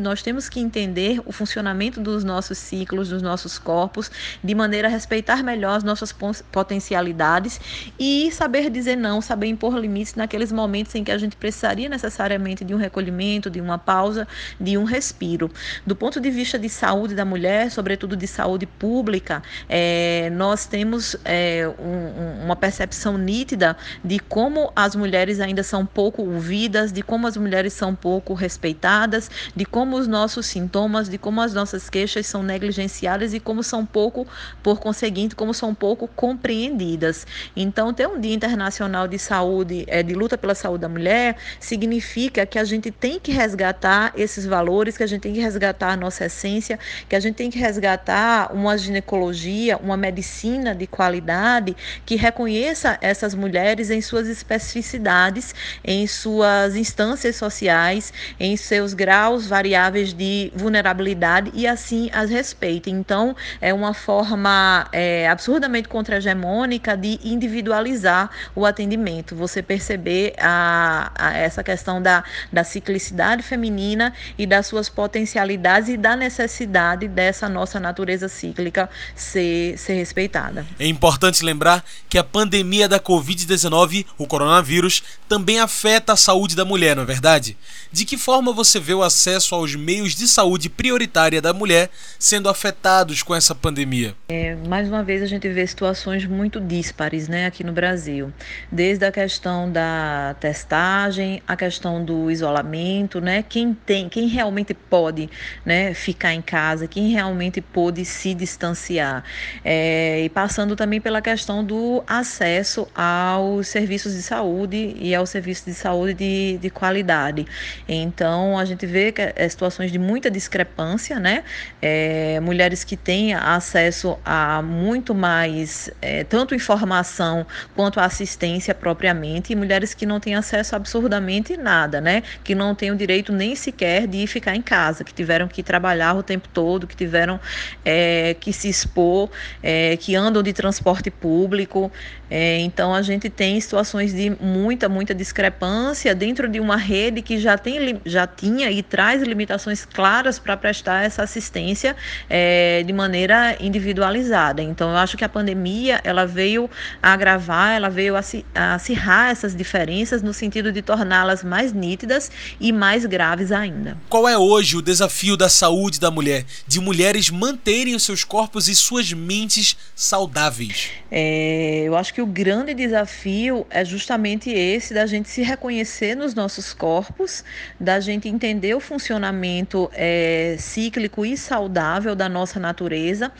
nós 0.00 0.22
temos 0.22 0.48
que 0.48 0.60
entender 0.60 1.20
o 1.24 1.32
funcionamento 1.32 2.00
dos 2.00 2.24
nossos 2.24 2.58
ciclos, 2.58 3.08
dos 3.08 3.22
nossos 3.22 3.58
corpos, 3.58 4.10
de 4.42 4.54
maneira 4.54 4.88
a 4.88 4.90
respeitar 4.90 5.42
melhor 5.42 5.76
as 5.76 5.84
nossas 5.84 6.14
potencialidades 6.52 7.60
e 7.98 8.30
saber 8.32 8.70
dizer 8.70 8.96
não, 8.96 9.20
saber 9.20 9.46
impor 9.46 9.76
limites 9.78 10.14
naqueles 10.14 10.52
momentos 10.52 10.94
em 10.94 11.04
que 11.04 11.10
a 11.10 11.18
gente 11.18 11.36
precisaria 11.36 11.88
necessariamente 11.88 12.64
de 12.64 12.74
um 12.74 12.78
recolhimento, 12.78 13.50
de 13.50 13.60
uma 13.60 13.78
pausa, 13.78 14.26
de 14.60 14.76
um 14.78 14.84
respiro. 14.84 15.50
Do 15.86 15.96
ponto 15.96 16.20
de 16.20 16.30
vista 16.30 16.58
de 16.58 16.68
saúde 16.68 17.14
da 17.14 17.24
mulher, 17.24 17.70
sobretudo 17.70 18.16
de 18.16 18.26
saúde 18.26 18.66
pública, 18.66 19.42
é, 19.68 20.30
nós 20.30 20.66
temos 20.66 21.16
é, 21.24 21.68
um, 21.78 22.44
uma 22.44 22.56
percepção 22.56 23.18
nítida 23.18 23.76
de 24.04 24.18
como 24.18 24.72
as 24.76 24.94
mulheres 24.94 25.40
ainda 25.40 25.62
são 25.62 25.84
pouco 25.84 26.22
ouvidas, 26.22 26.92
de 26.92 27.02
como 27.02 27.26
as 27.26 27.36
mulheres 27.36 27.72
são 27.72 27.94
pouco 27.94 28.34
respeitadas, 28.34 29.30
de 29.54 29.64
como 29.64 29.96
os 29.96 30.06
nossos 30.06 30.46
sintomas, 30.46 31.08
de 31.08 31.18
como 31.18 31.40
as 31.40 31.52
nossas 31.52 31.90
queixas 31.90 32.26
são 32.26 32.42
negligenciadas 32.42 33.34
e 33.34 33.40
como 33.40 33.62
são 33.62 33.84
pouco, 33.84 34.26
por 34.62 34.78
conseguinte, 34.78 35.34
como 35.34 35.52
são 35.52 35.74
pouco 35.74 36.08
compreendidas. 36.08 37.26
Então, 37.56 37.92
ter 37.92 38.06
um 38.06 38.20
Dia 38.20 38.34
Internacional 38.34 39.08
de 39.08 39.18
Saúde, 39.18 39.84
é, 39.86 40.02
de 40.02 40.14
luta 40.14 40.36
pela 40.38 40.54
saúde 40.54 40.82
da 40.82 40.88
mulher, 40.88 41.36
significa 41.58 42.46
que 42.46 42.58
a 42.58 42.64
gente 42.64 42.90
tem 42.90 43.18
que 43.18 43.32
resgatar 43.32 44.12
esses 44.16 44.46
valores, 44.46 44.96
que 44.96 45.02
a 45.02 45.06
gente 45.06 45.22
tem 45.22 45.32
que 45.32 45.40
resgatar 45.40 45.92
a 45.92 45.96
nossa 45.96 46.26
essência, 46.26 46.78
que 47.08 47.16
a 47.16 47.20
gente 47.20 47.34
tem 47.34 47.50
que 47.50 47.58
resgatar 47.58 48.52
uma 48.52 48.76
ginecologia, 48.76 49.76
uma 49.78 49.96
medicina 49.96 50.74
de 50.74 50.86
qualidade 50.86 51.76
que 52.04 52.16
reconheça 52.16 52.98
essas 53.00 53.34
mulheres 53.34 53.90
em 53.90 54.00
suas 54.00 54.28
especificidades, 54.28 55.54
em 55.84 56.06
suas 56.06 56.76
instâncias 56.76 57.36
sociais, 57.36 58.12
em 58.38 58.56
seus 58.56 58.94
graus 58.94 59.23
variáveis 59.32 60.12
de 60.12 60.52
vulnerabilidade 60.54 61.50
e 61.54 61.66
assim 61.66 62.10
as 62.12 62.30
respeite. 62.30 62.90
Então, 62.90 63.34
é 63.60 63.72
uma 63.72 63.94
forma 63.94 64.86
é, 64.92 65.28
absurdamente 65.28 65.88
contra-hegemônica 65.88 66.96
de 66.96 67.18
individualizar 67.24 68.30
o 68.54 68.66
atendimento, 68.66 69.34
você 69.34 69.62
perceber 69.62 70.34
a, 70.38 71.10
a 71.14 71.36
essa 71.36 71.62
questão 71.62 72.00
da, 72.00 72.24
da 72.52 72.64
ciclicidade 72.64 73.42
feminina 73.42 74.12
e 74.38 74.46
das 74.46 74.66
suas 74.66 74.88
potencialidades 74.88 75.88
e 75.88 75.96
da 75.96 76.16
necessidade 76.16 77.08
dessa 77.08 77.48
nossa 77.48 77.80
natureza 77.80 78.28
cíclica 78.28 78.88
ser, 79.14 79.78
ser 79.78 79.94
respeitada. 79.94 80.66
É 80.78 80.86
importante 80.86 81.44
lembrar 81.44 81.84
que 82.08 82.18
a 82.18 82.24
pandemia 82.24 82.88
da 82.88 83.00
Covid-19, 83.00 84.06
o 84.18 84.26
coronavírus, 84.26 85.02
também 85.28 85.60
afeta 85.60 86.12
a 86.12 86.16
saúde 86.16 86.54
da 86.54 86.64
mulher, 86.64 86.96
não 86.96 87.02
é 87.02 87.06
verdade? 87.06 87.56
De 87.92 88.04
que 88.04 88.18
forma 88.18 88.52
você 88.52 88.80
vê 88.80 88.94
o 88.94 89.02
acesso 89.14 89.54
aos 89.54 89.76
meios 89.76 90.16
de 90.16 90.26
saúde 90.26 90.68
prioritária 90.68 91.40
da 91.40 91.52
mulher 91.52 91.88
sendo 92.18 92.48
afetados 92.48 93.22
com 93.22 93.32
essa 93.32 93.54
pandemia? 93.54 94.14
É, 94.28 94.56
mais 94.66 94.88
uma 94.88 95.04
vez 95.04 95.22
a 95.22 95.26
gente 95.26 95.48
vê 95.48 95.64
situações 95.64 96.26
muito 96.26 96.60
díspares 96.60 97.28
né, 97.28 97.46
aqui 97.46 97.62
no 97.62 97.72
Brasil. 97.72 98.32
Desde 98.72 99.04
a 99.04 99.12
questão 99.12 99.70
da 99.70 100.34
testagem, 100.40 101.40
a 101.46 101.56
questão 101.56 102.04
do 102.04 102.28
isolamento, 102.28 103.20
né? 103.20 103.44
Quem 103.48 103.72
tem, 103.72 104.08
quem 104.08 104.26
realmente 104.26 104.74
pode 104.74 105.30
né, 105.64 105.94
ficar 105.94 106.34
em 106.34 106.42
casa, 106.42 106.88
quem 106.88 107.10
realmente 107.10 107.60
pôde 107.60 108.04
se 108.04 108.34
distanciar. 108.34 109.22
É, 109.64 110.24
e 110.24 110.28
passando 110.28 110.74
também 110.74 111.00
pela 111.00 111.22
questão 111.22 111.62
do 111.62 112.02
acesso 112.06 112.88
aos 112.94 113.68
serviços 113.68 114.14
de 114.14 114.22
saúde 114.22 114.96
e 114.98 115.14
aos 115.14 115.30
serviços 115.30 115.64
de 115.66 115.74
saúde 115.74 116.14
de, 116.14 116.58
de 116.58 116.70
qualidade. 116.70 117.46
Então, 117.88 118.58
a 118.58 118.64
gente 118.64 118.84
vê 118.86 119.03
que 119.12 119.20
é 119.20 119.48
situações 119.48 119.90
de 119.90 119.98
muita 119.98 120.30
discrepância, 120.30 121.18
né? 121.18 121.44
É, 121.82 122.38
mulheres 122.40 122.84
que 122.84 122.96
têm 122.96 123.34
acesso 123.34 124.18
a 124.24 124.62
muito 124.62 125.14
mais, 125.14 125.90
é, 126.00 126.24
tanto 126.24 126.54
informação 126.54 127.46
quanto 127.74 128.00
assistência 128.00 128.74
propriamente, 128.74 129.52
e 129.52 129.56
mulheres 129.56 129.94
que 129.94 130.06
não 130.06 130.20
têm 130.20 130.34
acesso 130.34 130.74
a 130.76 130.78
absurdamente 130.84 131.56
nada, 131.56 132.00
né? 132.00 132.22
Que 132.44 132.54
não 132.54 132.74
têm 132.74 132.90
o 132.90 132.96
direito 132.96 133.32
nem 133.32 133.56
sequer 133.56 134.06
de 134.06 134.26
ficar 134.26 134.54
em 134.54 134.62
casa, 134.62 135.02
que 135.02 135.12
tiveram 135.12 135.48
que 135.48 135.62
trabalhar 135.62 136.14
o 136.14 136.22
tempo 136.22 136.48
todo, 136.52 136.86
que 136.86 136.94
tiveram 136.94 137.40
é, 137.84 138.36
que 138.38 138.52
se 138.52 138.68
expor, 138.68 139.30
é, 139.62 139.96
que 139.96 140.14
andam 140.14 140.42
de 140.42 140.52
transporte 140.52 141.10
público. 141.10 141.90
É, 142.30 142.58
então, 142.60 142.94
a 142.94 143.02
gente 143.02 143.28
tem 143.28 143.60
situações 143.60 144.12
de 144.12 144.30
muita, 144.40 144.88
muita 144.88 145.14
discrepância 145.14 146.14
dentro 146.14 146.48
de 146.48 146.58
uma 146.58 146.76
rede 146.76 147.22
que 147.22 147.38
já, 147.38 147.56
tem, 147.58 148.00
já 148.04 148.26
tinha 148.26 148.70
e 148.70 148.82
traz 148.82 149.22
limitações 149.22 149.84
claras 149.84 150.38
para 150.38 150.56
prestar 150.56 151.04
essa 151.04 151.22
assistência 151.22 151.94
é, 152.28 152.82
de 152.82 152.92
maneira 152.92 153.56
individualizada. 153.60 154.62
Então, 154.62 154.90
eu 154.90 154.96
acho 154.96 155.16
que 155.16 155.24
a 155.24 155.28
pandemia 155.28 156.00
ela 156.02 156.26
veio 156.26 156.68
agravar, 157.02 157.76
ela 157.76 157.88
veio 157.88 158.14
acirrar 158.54 159.30
essas 159.30 159.54
diferenças 159.54 160.22
no 160.22 160.32
sentido 160.32 160.72
de 160.72 160.82
torná-las 160.82 161.44
mais 161.44 161.72
nítidas 161.72 162.30
e 162.58 162.72
mais 162.72 163.04
graves 163.04 163.52
ainda. 163.52 163.96
Qual 164.08 164.28
é 164.28 164.36
hoje 164.36 164.76
o 164.76 164.82
desafio 164.82 165.36
da 165.36 165.48
saúde 165.48 166.00
da 166.00 166.10
mulher, 166.10 166.44
de 166.66 166.80
mulheres 166.80 167.30
manterem 167.30 167.94
os 167.94 168.02
seus 168.02 168.24
corpos 168.24 168.68
e 168.68 168.74
suas 168.74 169.12
mentes 169.12 169.76
saudáveis? 169.94 170.90
É, 171.10 171.84
eu 171.84 171.96
acho 171.96 172.12
que 172.12 172.23
o 172.24 172.26
grande 172.26 172.72
desafio 172.72 173.66
é 173.68 173.84
justamente 173.84 174.50
esse 174.50 174.94
da 174.94 175.04
gente 175.04 175.28
se 175.28 175.42
reconhecer 175.42 176.14
nos 176.14 176.34
nossos 176.34 176.72
corpos, 176.72 177.44
da 177.78 178.00
gente 178.00 178.30
entender 178.30 178.74
o 178.74 178.80
funcionamento 178.80 179.90
é, 179.92 180.56
cíclico 180.58 181.26
e 181.26 181.36
saudável 181.36 182.16
da 182.16 182.26
nossa 182.26 182.58
natureza 182.58 183.30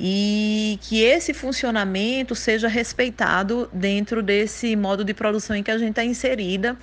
e 0.00 0.78
que 0.80 1.02
esse 1.02 1.34
funcionamento 1.34 2.34
seja 2.34 2.68
respeitado 2.68 3.68
dentro 3.70 4.22
desse 4.22 4.74
modo 4.76 5.04
de 5.04 5.12
produção 5.12 5.54
em 5.54 5.62
que 5.62 5.70
a 5.70 5.76
gente 5.76 5.90
está 5.90 6.04
inserida 6.04 6.74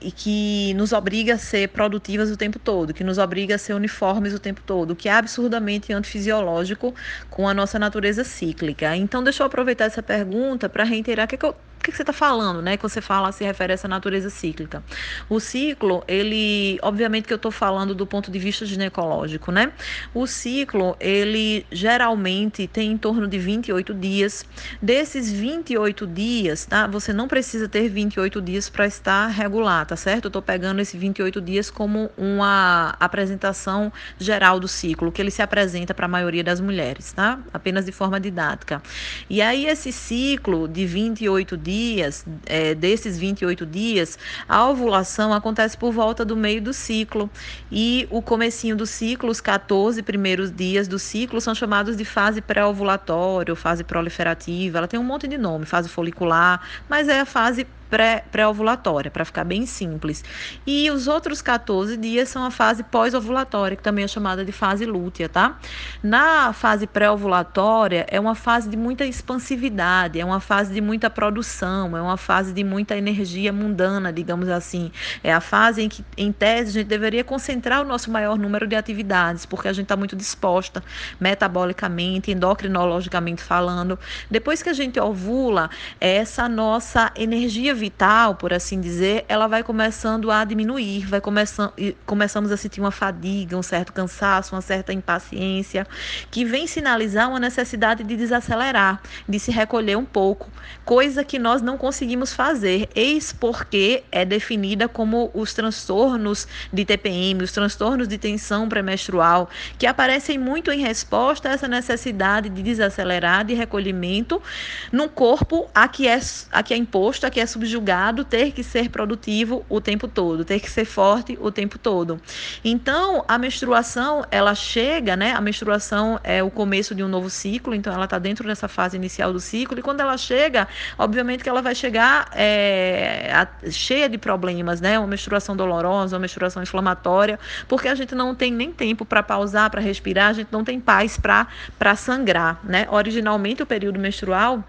e 0.00 0.10
que 0.10 0.74
nos 0.74 0.92
obriga 0.92 1.34
a 1.34 1.38
ser 1.38 1.68
produtivas 1.68 2.30
o 2.30 2.36
tempo 2.36 2.58
todo, 2.58 2.94
que 2.94 3.04
nos 3.04 3.18
obriga 3.18 3.54
a 3.54 3.58
ser 3.58 3.74
uniformes 3.74 4.34
o 4.34 4.38
tempo 4.38 4.60
todo, 4.64 4.94
que 4.94 5.08
é 5.08 5.12
absurdamente 5.12 5.92
antifisiológico 5.92 6.94
com 7.30 7.48
a 7.48 7.54
nossa 7.54 7.78
natureza 7.78 8.24
cíclica. 8.24 8.94
Então, 8.96 9.22
deixa 9.22 9.42
eu 9.42 9.46
aproveitar 9.46 9.84
essa 9.84 10.02
pergunta 10.02 10.68
para 10.68 10.84
reiterar 10.84 11.26
o 11.26 11.28
que, 11.28 11.34
é 11.34 11.38
que 11.38 11.46
eu 11.46 11.54
o 11.78 11.80
que, 11.80 11.92
você 11.92 12.02
está 12.02 12.12
falando, 12.12 12.60
né? 12.60 12.76
Que 12.76 12.82
você 12.82 13.00
fala 13.00 13.30
se 13.32 13.44
refere 13.44 13.72
a 13.72 13.74
essa 13.74 13.88
natureza 13.88 14.28
cíclica. 14.28 14.82
O 15.28 15.38
ciclo, 15.38 16.04
ele, 16.08 16.78
obviamente 16.82 17.26
que 17.26 17.32
eu 17.32 17.36
estou 17.36 17.50
falando 17.50 17.94
do 17.94 18.06
ponto 18.06 18.30
de 18.30 18.38
vista 18.38 18.66
ginecológico, 18.66 19.52
né? 19.52 19.72
O 20.12 20.26
ciclo, 20.26 20.96
ele 20.98 21.64
geralmente 21.70 22.66
tem 22.66 22.92
em 22.92 22.98
torno 22.98 23.28
de 23.28 23.38
28 23.38 23.94
dias. 23.94 24.44
Desses 24.82 25.30
28 25.30 26.06
dias, 26.06 26.66
tá? 26.66 26.86
Você 26.86 27.12
não 27.12 27.28
precisa 27.28 27.68
ter 27.68 27.88
28 27.88 28.42
dias 28.42 28.68
para 28.68 28.86
estar 28.86 29.28
regular, 29.28 29.86
tá 29.86 29.96
certo? 29.96 30.24
Eu 30.24 30.28
estou 30.30 30.42
pegando 30.42 30.80
esses 30.80 30.98
28 30.98 31.40
dias 31.40 31.70
como 31.70 32.10
uma 32.18 32.96
apresentação 32.98 33.92
geral 34.18 34.58
do 34.58 34.66
ciclo, 34.66 35.12
que 35.12 35.22
ele 35.22 35.30
se 35.30 35.42
apresenta 35.42 35.94
para 35.94 36.06
a 36.06 36.08
maioria 36.08 36.42
das 36.42 36.60
mulheres, 36.60 37.12
tá? 37.12 37.38
Apenas 37.52 37.84
de 37.84 37.92
forma 37.92 38.18
didática. 38.18 38.82
E 39.30 39.40
aí, 39.40 39.66
esse 39.66 39.92
ciclo 39.92 40.66
de 40.66 40.84
28 40.84 41.56
dias, 41.56 41.67
dias, 41.68 42.24
é, 42.46 42.74
desses 42.74 43.18
28 43.18 43.66
dias, 43.66 44.18
a 44.48 44.66
ovulação 44.66 45.34
acontece 45.34 45.76
por 45.76 45.92
volta 45.92 46.24
do 46.24 46.34
meio 46.34 46.62
do 46.62 46.72
ciclo. 46.72 47.28
E 47.70 48.08
o 48.10 48.22
comecinho 48.22 48.74
do 48.74 48.86
ciclo, 48.86 49.30
os 49.30 49.40
14 49.40 50.02
primeiros 50.02 50.50
dias 50.50 50.88
do 50.88 50.98
ciclo, 50.98 51.42
são 51.42 51.54
chamados 51.54 51.94
de 51.94 52.06
fase 52.06 52.40
pré-ovulatória, 52.40 53.54
fase 53.54 53.84
proliferativa. 53.84 54.78
Ela 54.78 54.88
tem 54.88 54.98
um 54.98 55.04
monte 55.04 55.28
de 55.28 55.36
nome, 55.36 55.66
fase 55.66 55.90
folicular, 55.90 56.62
mas 56.88 57.06
é 57.06 57.20
a 57.20 57.26
fase 57.26 57.66
pré-ovulatória, 57.88 59.10
para 59.10 59.24
ficar 59.24 59.44
bem 59.44 59.66
simples. 59.66 60.24
E 60.66 60.90
os 60.90 61.08
outros 61.08 61.40
14 61.40 61.96
dias 61.96 62.28
são 62.28 62.44
a 62.44 62.50
fase 62.50 62.82
pós-ovulatória, 62.82 63.76
que 63.76 63.82
também 63.82 64.04
é 64.04 64.08
chamada 64.08 64.44
de 64.44 64.52
fase 64.52 64.84
lútea, 64.84 65.28
tá? 65.28 65.58
Na 66.02 66.52
fase 66.52 66.86
pré-ovulatória, 66.86 68.06
é 68.10 68.20
uma 68.20 68.34
fase 68.34 68.68
de 68.68 68.76
muita 68.76 69.04
expansividade, 69.04 70.20
é 70.20 70.24
uma 70.24 70.40
fase 70.40 70.72
de 70.72 70.80
muita 70.80 71.08
produção, 71.08 71.96
é 71.96 72.02
uma 72.02 72.16
fase 72.16 72.52
de 72.52 72.62
muita 72.62 72.96
energia 72.96 73.52
mundana, 73.52 74.12
digamos 74.12 74.48
assim. 74.48 74.92
É 75.22 75.32
a 75.32 75.40
fase 75.40 75.82
em 75.82 75.88
que, 75.88 76.04
em 76.16 76.30
tese, 76.30 76.70
a 76.70 76.72
gente 76.72 76.86
deveria 76.86 77.24
concentrar 77.24 77.80
o 77.80 77.84
nosso 77.84 78.10
maior 78.10 78.38
número 78.38 78.66
de 78.66 78.76
atividades, 78.76 79.46
porque 79.46 79.68
a 79.68 79.72
gente 79.72 79.84
está 79.84 79.96
muito 79.96 80.14
disposta 80.14 80.82
metabolicamente, 81.20 82.30
endocrinologicamente 82.30 83.42
falando. 83.42 83.98
Depois 84.30 84.62
que 84.62 84.68
a 84.68 84.72
gente 84.72 85.00
ovula, 85.00 85.70
essa 86.00 86.48
nossa 86.48 87.10
energia 87.16 87.74
vital, 87.78 88.34
por 88.34 88.52
assim 88.52 88.80
dizer, 88.80 89.24
ela 89.28 89.46
vai 89.46 89.62
começando 89.62 90.30
a 90.30 90.44
diminuir, 90.44 91.06
vai 91.06 91.20
começando, 91.20 91.72
começamos 92.04 92.50
a 92.50 92.56
sentir 92.56 92.80
uma 92.80 92.90
fadiga, 92.90 93.56
um 93.56 93.62
certo 93.62 93.92
cansaço, 93.92 94.54
uma 94.54 94.60
certa 94.60 94.92
impaciência, 94.92 95.86
que 96.30 96.44
vem 96.44 96.66
sinalizar 96.66 97.30
uma 97.30 97.38
necessidade 97.38 98.02
de 98.02 98.16
desacelerar, 98.16 99.00
de 99.28 99.38
se 99.38 99.50
recolher 99.50 99.96
um 99.96 100.04
pouco, 100.04 100.50
coisa 100.84 101.24
que 101.24 101.38
nós 101.38 101.62
não 101.62 101.78
conseguimos 101.78 102.32
fazer, 102.32 102.88
eis 102.94 103.32
porque 103.32 104.02
é 104.10 104.24
definida 104.24 104.88
como 104.88 105.30
os 105.32 105.54
transtornos 105.54 106.46
de 106.72 106.84
TPM, 106.84 107.44
os 107.44 107.52
transtornos 107.52 108.08
de 108.08 108.18
tensão 108.18 108.68
pré-menstrual, 108.68 109.48
que 109.78 109.86
aparecem 109.86 110.36
muito 110.36 110.72
em 110.72 110.80
resposta 110.80 111.48
a 111.48 111.52
essa 111.52 111.68
necessidade 111.68 112.48
de 112.48 112.62
desacelerar, 112.62 113.44
de 113.44 113.54
recolhimento, 113.54 114.42
num 114.90 115.08
corpo 115.08 115.70
a 115.72 115.86
que 115.86 116.08
é, 116.08 116.18
a 116.50 116.62
que 116.62 116.74
é 116.74 116.76
imposto, 116.76 117.24
a 117.24 117.30
que 117.30 117.38
é 117.40 117.46
subjetivo 117.46 117.67
subjugado 117.68 118.24
ter 118.24 118.52
que 118.52 118.62
ser 118.62 118.88
produtivo 118.88 119.64
o 119.68 119.80
tempo 119.80 120.08
todo, 120.08 120.44
ter 120.44 120.58
que 120.58 120.70
ser 120.70 120.86
forte 120.86 121.38
o 121.40 121.50
tempo 121.50 121.78
todo. 121.78 122.20
Então, 122.64 123.24
a 123.28 123.36
menstruação, 123.36 124.24
ela 124.30 124.54
chega, 124.54 125.14
né? 125.14 125.32
A 125.32 125.40
menstruação 125.40 126.18
é 126.24 126.42
o 126.42 126.50
começo 126.50 126.94
de 126.94 127.04
um 127.04 127.08
novo 127.08 127.28
ciclo, 127.28 127.74
então 127.74 127.92
ela 127.92 128.04
está 128.04 128.18
dentro 128.18 128.48
dessa 128.48 128.66
fase 128.66 128.96
inicial 128.96 129.32
do 129.32 129.38
ciclo, 129.38 129.78
e 129.78 129.82
quando 129.82 130.00
ela 130.00 130.16
chega, 130.16 130.66
obviamente 130.96 131.42
que 131.42 131.48
ela 131.48 131.60
vai 131.60 131.74
chegar 131.74 132.30
é, 132.34 133.30
a, 133.32 133.70
cheia 133.70 134.08
de 134.08 134.16
problemas, 134.16 134.80
né? 134.80 134.98
Uma 134.98 135.08
menstruação 135.08 135.54
dolorosa, 135.54 136.16
uma 136.16 136.20
menstruação 136.20 136.62
inflamatória, 136.62 137.38
porque 137.68 137.88
a 137.88 137.94
gente 137.94 138.14
não 138.14 138.34
tem 138.34 138.50
nem 138.50 138.72
tempo 138.72 139.04
para 139.04 139.22
pausar, 139.22 139.70
para 139.70 139.80
respirar, 139.80 140.30
a 140.30 140.32
gente 140.32 140.48
não 140.50 140.64
tem 140.64 140.80
paz 140.80 141.18
para 141.18 141.96
sangrar, 141.96 142.60
né? 142.64 142.86
Originalmente, 142.90 143.62
o 143.62 143.66
período 143.66 143.98
menstrual 143.98 144.64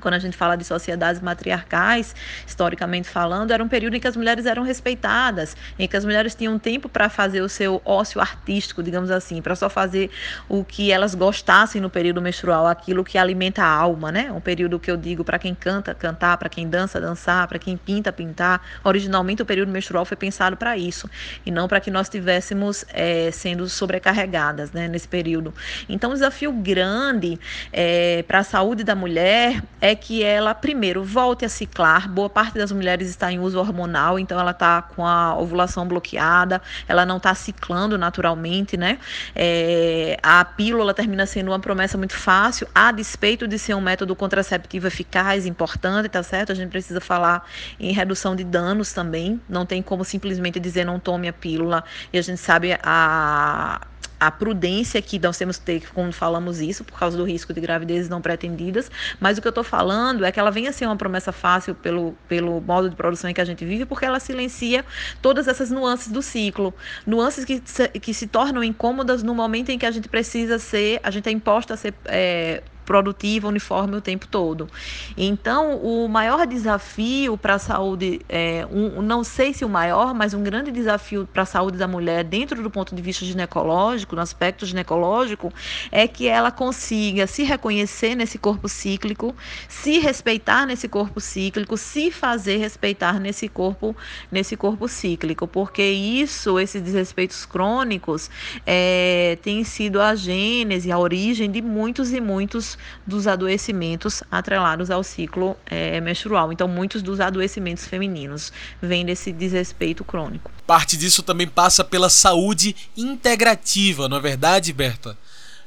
quando 0.00 0.14
a 0.14 0.18
gente 0.18 0.36
fala 0.36 0.56
de 0.56 0.64
sociedades 0.64 1.20
matriarcais, 1.20 2.14
historicamente 2.46 3.08
falando, 3.08 3.50
era 3.50 3.62
um 3.62 3.68
período 3.68 3.96
em 3.96 4.00
que 4.00 4.08
as 4.08 4.16
mulheres 4.16 4.46
eram 4.46 4.62
respeitadas, 4.62 5.56
em 5.78 5.86
que 5.86 5.96
as 5.96 6.04
mulheres 6.04 6.34
tinham 6.34 6.58
tempo 6.58 6.88
para 6.88 7.08
fazer 7.08 7.40
o 7.40 7.48
seu 7.48 7.80
ócio 7.84 8.20
artístico, 8.20 8.82
digamos 8.82 9.10
assim, 9.10 9.40
para 9.42 9.54
só 9.54 9.68
fazer 9.68 10.10
o 10.48 10.64
que 10.64 10.92
elas 10.92 11.14
gostassem 11.14 11.80
no 11.80 11.90
período 11.90 12.20
menstrual, 12.20 12.66
aquilo 12.66 13.04
que 13.04 13.18
alimenta 13.18 13.62
a 13.62 13.68
alma, 13.70 14.12
né? 14.12 14.30
Um 14.32 14.40
período 14.40 14.78
que 14.78 14.90
eu 14.90 14.96
digo 14.96 15.24
para 15.24 15.38
quem 15.38 15.54
canta, 15.54 15.94
cantar, 15.94 16.36
para 16.38 16.48
quem 16.48 16.68
dança, 16.68 17.00
dançar, 17.00 17.46
para 17.48 17.58
quem 17.58 17.76
pinta, 17.76 18.12
pintar. 18.12 18.60
Originalmente 18.84 19.42
o 19.42 19.46
período 19.46 19.70
menstrual 19.70 20.04
foi 20.04 20.16
pensado 20.16 20.56
para 20.56 20.76
isso 20.76 21.08
e 21.44 21.50
não 21.50 21.68
para 21.68 21.80
que 21.80 21.90
nós 21.90 22.06
estivéssemos 22.06 22.84
é, 22.90 23.30
sendo 23.30 23.68
sobrecarregadas, 23.68 24.72
né? 24.72 24.88
Nesse 24.88 25.08
período. 25.08 25.54
Então, 25.88 26.10
o 26.10 26.14
desafio 26.14 26.52
grande 26.52 27.38
é, 27.72 28.22
para 28.26 28.40
a 28.40 28.44
saúde 28.44 28.84
da 28.84 28.94
mulher 28.94 29.62
é 29.80 29.87
é 29.88 29.94
que 29.94 30.22
ela, 30.22 30.54
primeiro, 30.54 31.02
volte 31.02 31.46
a 31.46 31.48
ciclar. 31.48 32.10
Boa 32.10 32.28
parte 32.28 32.58
das 32.58 32.70
mulheres 32.70 33.08
está 33.08 33.32
em 33.32 33.38
uso 33.38 33.58
hormonal, 33.58 34.18
então 34.18 34.38
ela 34.38 34.50
está 34.50 34.82
com 34.82 35.06
a 35.06 35.34
ovulação 35.34 35.88
bloqueada, 35.88 36.60
ela 36.86 37.06
não 37.06 37.16
está 37.16 37.34
ciclando 37.34 37.96
naturalmente, 37.96 38.76
né? 38.76 38.98
É, 39.34 40.18
a 40.22 40.44
pílula 40.44 40.92
termina 40.92 41.24
sendo 41.24 41.52
uma 41.52 41.58
promessa 41.58 41.96
muito 41.96 42.14
fácil, 42.14 42.68
a 42.74 42.92
despeito 42.92 43.48
de 43.48 43.58
ser 43.58 43.72
um 43.72 43.80
método 43.80 44.14
contraceptivo 44.14 44.86
eficaz, 44.86 45.46
importante, 45.46 46.06
tá 46.10 46.22
certo? 46.22 46.52
A 46.52 46.54
gente 46.54 46.68
precisa 46.68 47.00
falar 47.00 47.48
em 47.80 47.90
redução 47.90 48.36
de 48.36 48.44
danos 48.44 48.92
também. 48.92 49.40
Não 49.48 49.64
tem 49.64 49.80
como 49.80 50.04
simplesmente 50.04 50.60
dizer 50.60 50.84
não 50.84 51.00
tome 51.00 51.28
a 51.28 51.32
pílula. 51.32 51.82
E 52.12 52.18
a 52.18 52.22
gente 52.22 52.38
sabe 52.38 52.78
a 52.82 53.80
a 54.20 54.30
prudência 54.30 55.00
que 55.00 55.18
nós 55.18 55.36
temos 55.36 55.56
que 55.58 55.64
ter 55.64 55.92
quando 55.92 56.12
falamos 56.12 56.60
isso, 56.60 56.84
por 56.84 56.98
causa 56.98 57.16
do 57.16 57.24
risco 57.24 57.52
de 57.52 57.60
gravidezes 57.60 58.08
não 58.08 58.20
pretendidas, 58.20 58.90
mas 59.20 59.38
o 59.38 59.40
que 59.40 59.46
eu 59.46 59.50
estou 59.50 59.64
falando 59.64 60.24
é 60.24 60.32
que 60.32 60.40
ela 60.40 60.50
venha 60.50 60.72
ser 60.72 60.86
uma 60.86 60.96
promessa 60.96 61.32
fácil 61.32 61.74
pelo, 61.74 62.16
pelo 62.26 62.60
modo 62.60 62.90
de 62.90 62.96
produção 62.96 63.30
em 63.30 63.34
que 63.34 63.40
a 63.40 63.44
gente 63.44 63.64
vive, 63.64 63.86
porque 63.86 64.04
ela 64.04 64.20
silencia 64.20 64.84
todas 65.22 65.46
essas 65.48 65.70
nuances 65.70 66.10
do 66.10 66.22
ciclo, 66.22 66.74
nuances 67.06 67.44
que, 67.44 67.62
que 68.00 68.12
se 68.12 68.26
tornam 68.26 68.62
incômodas 68.64 69.22
no 69.22 69.34
momento 69.34 69.70
em 69.70 69.78
que 69.78 69.86
a 69.86 69.90
gente 69.90 70.08
precisa 70.08 70.58
ser, 70.58 71.00
a 71.02 71.10
gente 71.10 71.28
é 71.28 71.32
imposta 71.32 71.74
a 71.74 71.76
ser. 71.76 71.94
É, 72.06 72.62
produtiva, 72.88 73.46
uniforme 73.46 73.96
o 73.96 74.00
tempo 74.00 74.26
todo. 74.26 74.66
Então, 75.14 75.76
o 75.76 76.08
maior 76.08 76.46
desafio 76.46 77.36
para 77.36 77.56
a 77.56 77.58
saúde, 77.58 78.22
é, 78.26 78.66
um, 78.72 79.02
não 79.02 79.22
sei 79.22 79.52
se 79.52 79.62
o 79.62 79.68
maior, 79.68 80.14
mas 80.14 80.32
um 80.32 80.42
grande 80.42 80.70
desafio 80.70 81.28
para 81.30 81.42
a 81.42 81.46
saúde 81.46 81.76
da 81.76 81.86
mulher, 81.86 82.24
dentro 82.24 82.62
do 82.62 82.70
ponto 82.70 82.94
de 82.94 83.02
vista 83.02 83.26
ginecológico, 83.26 84.16
no 84.16 84.22
aspecto 84.22 84.64
ginecológico, 84.64 85.52
é 85.92 86.08
que 86.08 86.26
ela 86.26 86.50
consiga 86.50 87.26
se 87.26 87.42
reconhecer 87.42 88.14
nesse 88.14 88.38
corpo 88.38 88.66
cíclico, 88.70 89.36
se 89.68 89.98
respeitar 89.98 90.64
nesse 90.64 90.88
corpo 90.88 91.20
cíclico, 91.20 91.76
se 91.76 92.10
fazer 92.10 92.56
respeitar 92.56 93.20
nesse 93.20 93.48
corpo, 93.48 93.94
nesse 94.32 94.56
corpo 94.56 94.88
cíclico, 94.88 95.46
porque 95.46 95.82
isso, 95.82 96.58
esses 96.58 96.80
desrespeitos 96.80 97.44
crônicos, 97.44 98.30
é, 98.64 99.36
tem 99.42 99.62
sido 99.62 100.00
a 100.00 100.14
gênese, 100.14 100.90
a 100.90 100.98
origem 100.98 101.50
de 101.50 101.60
muitos 101.60 102.14
e 102.14 102.20
muitos 102.20 102.77
dos 103.06 103.26
adoecimentos 103.26 104.22
atrelados 104.30 104.90
ao 104.90 105.02
ciclo 105.02 105.56
é, 105.66 106.00
menstrual. 106.00 106.52
Então, 106.52 106.68
muitos 106.68 107.02
dos 107.02 107.20
adoecimentos 107.20 107.86
femininos 107.86 108.52
vêm 108.80 109.04
desse 109.04 109.32
desrespeito 109.32 110.04
crônico. 110.04 110.50
Parte 110.66 110.96
disso 110.96 111.22
também 111.22 111.46
passa 111.46 111.84
pela 111.84 112.08
saúde 112.08 112.74
integrativa, 112.96 114.08
não 114.08 114.16
é 114.16 114.20
verdade, 114.20 114.72
Berta? 114.72 115.16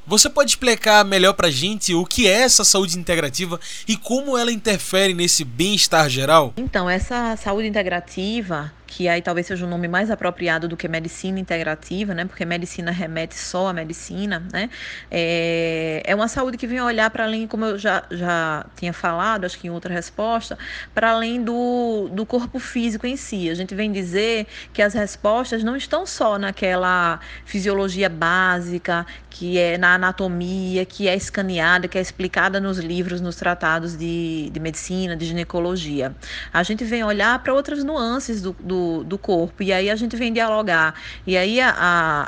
Você 0.06 0.30
pode 0.30 0.50
explicar 0.52 1.06
melhor 1.06 1.34
pra 1.34 1.52
gente 1.52 1.94
o 1.94 2.04
que 2.06 2.28
é 2.28 2.42
essa 2.42 2.64
saúde 2.64 2.98
integrativa 2.98 3.60
e 3.88 3.96
como 3.96 4.36
ela 4.36 4.52
interfere 4.52 5.14
nesse 5.14 5.44
bem-estar 5.44 6.10
geral? 6.10 6.54
Então, 6.58 6.90
essa 6.90 7.36
saúde 7.38 7.68
integrativa 7.68 8.74
que 8.92 9.08
aí 9.08 9.22
talvez 9.22 9.48
seja 9.48 9.64
o 9.64 9.68
um 9.68 9.72
nome 9.72 9.88
mais 9.88 10.12
apropriado 10.12 10.68
do 10.68 10.76
que 10.76 10.86
medicina 10.86 11.40
integrativa, 11.40 12.14
né? 12.14 12.26
Porque 12.26 12.44
medicina 12.44 12.92
remete 12.92 13.36
só 13.36 13.70
à 13.70 13.74
medicina, 13.74 14.46
né? 14.52 14.70
É, 15.10 16.04
é 16.06 16.14
uma 16.14 16.28
saúde 16.28 16.58
que 16.58 16.68
vem 16.68 16.82
olhar 16.82 17.10
para 17.10 17.24
além, 17.24 17.48
como 17.48 17.64
eu 17.64 17.78
já, 17.78 18.04
já 18.12 18.66
tinha 18.76 18.92
falado, 18.92 19.46
acho 19.46 19.58
que 19.58 19.68
em 19.68 19.70
outra 19.70 19.94
resposta, 19.94 20.58
para 20.94 21.12
além 21.12 21.42
do, 21.42 22.10
do 22.12 22.26
corpo 22.26 22.60
físico 22.60 23.08
em 23.08 23.16
si. 23.16 23.50
A 23.50 23.54
gente 23.54 23.74
vem 23.74 23.94
dizer 23.94 24.46
que 24.74 24.82
as 24.82 24.94
respostas 24.94 25.64
não 25.64 25.78
estão 25.78 26.06
só 26.06 26.38
naquela 26.38 27.22
fisiologia 27.46 28.10
básica, 28.10 29.06
que 29.30 29.58
é 29.58 29.78
na 29.78 29.96
anatomia, 29.96 30.86
que 30.86 31.08
é 31.08 31.16
escaneada, 31.16 31.88
que 31.88 31.98
é 31.98 32.02
explicada 32.02 32.60
nos 32.60 32.78
livros, 32.78 33.22
nos 33.22 33.38
tratados 33.38 33.96
de, 33.96 34.50
de 34.52 34.60
medicina, 34.60 35.16
de 35.16 35.26
ginecologia. 35.26 36.14
A 36.52 36.62
gente 36.62 36.84
vem 36.84 37.06
olhar 37.06 37.42
para 37.42 37.54
outras 37.54 37.86
nuances 37.86 38.42
do, 38.42 38.54
do 38.60 38.81
do, 39.06 39.18
corpo. 39.18 39.64
E 39.64 39.72
aí 39.72 39.90
a 39.90 39.96
gente 39.96 40.16
vem 40.16 40.34
dialogar. 40.34 40.96
E 41.26 41.38
aí 41.38 41.60
a, 41.60 41.74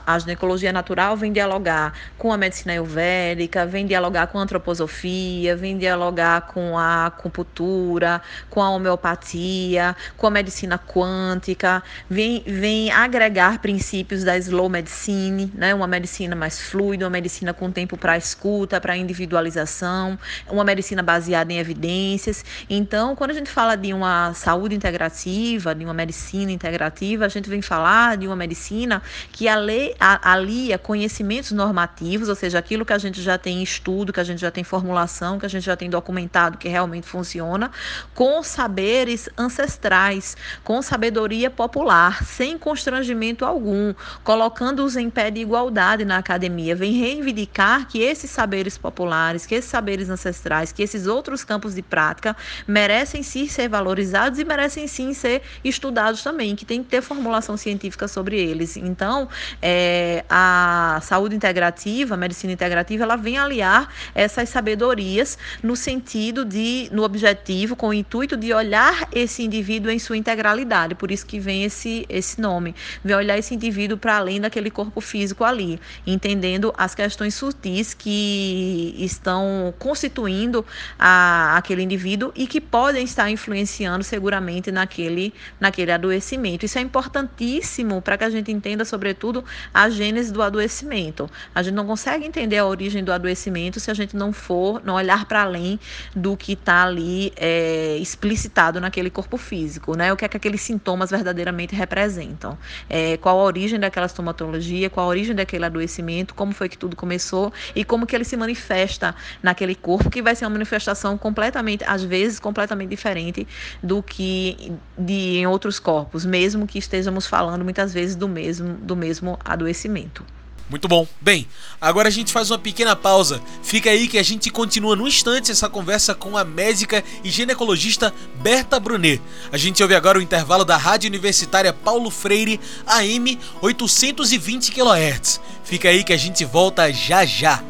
a, 0.06 0.13
a 0.16 0.20
ginecologia 0.20 0.72
natural 0.72 1.16
vem 1.18 1.32
dialogar 1.32 1.94
com 2.18 2.32
a 2.32 2.38
medicina 2.38 2.74
ayurvédica, 2.74 3.66
vem 3.66 3.86
dialogar 3.86 4.28
com 4.28 4.38
a 4.38 4.42
antroposofia, 4.42 5.56
vem 5.56 5.78
dialogar 5.78 6.42
com 6.42 6.78
a 6.78 7.08
acupuntura, 7.08 8.22
com 8.50 8.62
a 8.62 8.70
homeopatia, 8.70 9.96
com 10.18 10.28
a 10.28 10.32
medicina 10.32 10.78
quântica, 10.78 11.84
vem, 12.10 12.44
vem 12.46 12.92
agregar 12.92 13.60
princípios 13.60 14.24
da 14.24 14.38
slow 14.38 14.70
medicine, 14.70 15.52
né? 15.56 15.74
uma 15.74 15.88
medicina 15.88 16.36
mais 16.36 16.62
fluida, 16.62 17.06
uma 17.06 17.12
medicina 17.12 17.54
com 17.54 17.72
tempo 17.72 17.98
para 17.98 18.18
escuta, 18.18 18.80
para 18.80 18.96
individualização, 18.96 20.18
uma 20.50 20.63
medicina 20.63 21.02
baseada 21.04 21.52
em 21.52 21.58
evidências. 21.58 22.44
Então, 22.70 23.16
quando 23.16 23.32
a 23.32 23.34
gente 23.34 23.50
fala 23.50 23.76
de 23.76 23.94
uma 23.94 24.34
saúde 24.34 24.76
integrativa, 24.76 25.74
de 25.76 25.84
uma 25.84 25.94
medicina, 25.94 26.43
medicina 26.44 26.52
integrativa, 26.52 27.26
a 27.26 27.30
gente 27.30 27.50
vem 27.50 27.62
falar 27.62 28.18
de 28.18 28.28
uma 28.28 28.36
medicina 28.36 29.02
que 29.32 29.48
alia 29.48 30.78
conhecimentos 30.78 31.52
normativos, 31.52 32.30
ou 32.30 32.36
seja, 32.36 32.60
aquilo 32.60 32.86
que 32.86 32.94
a 32.94 32.98
gente 32.98 33.22
já 33.22 33.38
tem 33.38 33.64
estudo, 33.64 34.14
que 34.14 34.20
a 34.20 34.24
gente 34.24 34.40
já 34.40 34.52
tem 34.52 34.64
formulação, 34.64 35.40
que 35.40 35.46
a 35.46 35.50
gente 35.50 35.64
já 35.64 35.76
tem 35.76 35.90
documentado 35.90 36.58
que 36.58 36.68
realmente 36.68 37.08
funciona, 37.08 37.72
com 38.14 38.44
saberes 38.44 39.30
ancestrais, 39.38 40.36
com 40.64 40.82
sabedoria 40.82 41.50
popular, 41.50 42.24
sem 42.24 42.58
constrangimento 42.58 43.46
algum, 43.46 43.94
colocando-os 44.24 44.96
em 44.96 45.10
pé 45.10 45.32
de 45.32 45.42
igualdade 45.42 46.06
na 46.06 46.18
academia. 46.18 46.76
Vem 46.76 46.94
reivindicar 46.94 47.88
que 47.88 48.00
esses 48.00 48.30
saberes 48.30 48.78
populares, 48.78 49.46
que 49.46 49.56
esses 49.56 49.70
saberes 49.70 50.10
ancestrais, 50.10 50.72
que 50.72 50.84
esses 50.84 51.08
outros 51.08 51.44
campos 51.44 51.76
de 51.76 51.82
prática 51.82 52.36
merecem 52.68 53.24
sim 53.24 53.48
ser 53.48 53.70
valorizados 53.70 54.40
e 54.40 54.46
merecem 54.46 54.88
sim 54.88 55.14
ser 55.14 55.42
estudados 55.64 56.22
também, 56.24 56.33
que 56.56 56.65
tem 56.65 56.84
que 56.84 56.89
ter 56.89 57.02
formulação 57.02 57.56
científica 57.56 58.08
sobre 58.08 58.38
eles. 58.39 58.76
Então, 58.76 59.30
é, 59.62 60.26
a 60.30 61.00
saúde 61.02 61.36
integrativa, 61.36 62.15
a 62.15 62.17
medicina 62.17 62.52
integrativa, 62.52 63.04
ela 63.04 63.15
vem 63.15 63.38
aliar 63.38 63.89
essas 64.13 64.50
sabedorias 64.50 65.38
no 65.62 65.76
sentido 65.76 66.43
de, 66.43 66.89
no 66.91 67.04
objetivo, 67.04 67.76
com 67.76 67.89
o 67.89 67.93
intuito 67.93 68.36
de 68.36 68.54
olhar 68.54 69.08
esse 69.13 69.43
indivíduo 69.43 69.91
em 69.91 70.00
sua 70.00 70.17
integralidade. 70.17 70.96
Por 70.96 71.12
isso 71.12 71.26
que 71.26 71.39
vem 71.39 71.63
esse, 71.63 72.06
esse 72.10 72.41
nome. 72.41 72.76
Vem 73.04 73.15
olhar 73.15 73.38
esse 73.38 73.54
indivíduo 73.54 73.98
para 73.98 74.17
além 74.17 74.41
daquele 74.41 74.72
corpo 74.72 75.00
físico 75.00 75.43
ali, 75.43 75.80
entendendo 76.06 76.74
as 76.78 76.96
questões 76.96 77.36
sutis 77.36 77.93
que 77.93 78.96
estão 78.98 79.74
constituindo 79.78 80.65
a, 80.98 81.56
aquele 81.58 81.84
indivíduo 81.84 82.32
e 82.36 82.48
que 82.48 82.60
podem 82.60 83.04
estar 83.04 83.30
influenciando 83.30 84.04
seguramente 84.04 84.72
naquele, 84.72 85.34
naquele 85.60 85.91
adoecimento. 85.91 86.23
Isso 86.66 86.78
é 86.78 86.82
importantíssimo 86.82 88.02
para 88.02 88.18
que 88.18 88.24
a 88.24 88.30
gente 88.30 88.52
entenda, 88.52 88.86
sobretudo, 88.86 89.44
a 89.74 89.90
gênese 89.90 90.32
do 90.32 90.42
adoecimento. 90.42 91.30
A 91.54 91.62
gente 91.62 91.74
não 91.74 91.86
consegue 91.86 92.26
entender 92.26 92.58
a 92.58 92.66
origem 92.66 93.04
do 93.04 93.12
adoecimento 93.12 93.80
se 93.80 93.92
a 93.92 93.94
gente 93.94 94.16
não 94.16 94.32
for, 94.32 94.82
não 94.84 94.96
olhar 94.96 95.26
para 95.26 95.42
além 95.42 95.80
do 96.16 96.38
que 96.38 96.54
está 96.54 96.84
ali 96.84 97.34
é, 97.36 97.98
explicitado 97.98 98.80
naquele 98.80 99.10
corpo 99.10 99.38
físico, 99.38 99.96
né? 99.96 100.14
O 100.14 100.18
que 100.18 100.26
é 100.26 100.28
que 100.28 100.38
aqueles 100.38 100.62
sintomas 100.62 101.12
verdadeiramente 101.12 101.76
representam? 101.76 102.58
É, 102.90 103.18
qual 103.18 103.40
a 103.40 103.44
origem 103.44 103.80
daquela 103.80 104.06
estomatologia? 104.06 104.90
Qual 104.90 105.06
a 105.06 105.10
origem 105.10 105.36
daquele 105.36 105.66
adoecimento? 105.66 106.34
Como 106.34 106.54
foi 106.54 106.70
que 106.70 106.78
tudo 106.78 106.96
começou 106.96 107.52
e 107.76 107.84
como 107.84 108.06
que 108.06 108.16
ele 108.16 108.24
se 108.24 108.38
manifesta 108.38 109.16
naquele 109.42 109.76
corpo? 109.76 110.10
Que 110.10 110.22
vai 110.22 110.36
ser 110.36 110.46
uma 110.46 110.52
manifestação 110.52 111.18
completamente, 111.18 111.84
às 111.86 112.04
vezes, 112.04 112.40
completamente 112.40 112.90
diferente 112.90 113.48
do 113.82 114.02
que 114.02 114.72
de 114.98 115.34
em 115.38 115.48
outros 115.48 115.80
corpos, 115.80 116.12
mesmo 116.23 116.67
que 116.67 116.78
estejamos 116.78 117.26
falando 117.26 117.63
muitas 117.63 117.91
vezes 117.91 118.15
do 118.15 118.28
mesmo 118.28 118.76
do 118.76 118.95
mesmo 118.95 119.39
adoecimento. 119.43 120.23
Muito 120.69 120.88
bom. 120.88 121.06
Bem, 121.21 121.47
agora 121.80 122.08
a 122.08 122.12
gente 122.12 122.32
faz 122.32 122.49
uma 122.49 122.58
pequena 122.58 122.95
pausa. 122.95 123.41
Fica 123.62 123.89
aí 123.89 124.08
que 124.08 124.17
a 124.17 124.23
gente 124.23 124.49
continua 124.49 124.95
no 124.95 125.08
instante 125.08 125.52
essa 125.52 125.69
conversa 125.69 126.15
com 126.15 126.38
a 126.38 126.43
médica 126.43 127.04
e 127.23 127.30
ginecologista 127.30 128.13
Berta 128.41 128.80
Brunet. 128.80 129.21
A 129.52 129.58
gente 129.58 129.84
ouve 129.84 129.93
agora 129.93 130.17
o 130.17 130.21
intervalo 130.21 130.63
da 130.63 130.78
Rádio 130.78 131.10
Universitária 131.10 131.73
Paulo 131.73 132.10
Freire 132.10 132.60
AM 132.88 133.38
820 133.62 134.71
kHz. 134.71 135.41
Fica 135.63 135.89
aí 135.89 136.04
que 136.04 136.13
a 136.13 136.17
gente 136.17 136.45
volta 136.45 136.91
já 136.91 137.26
já. 137.26 137.62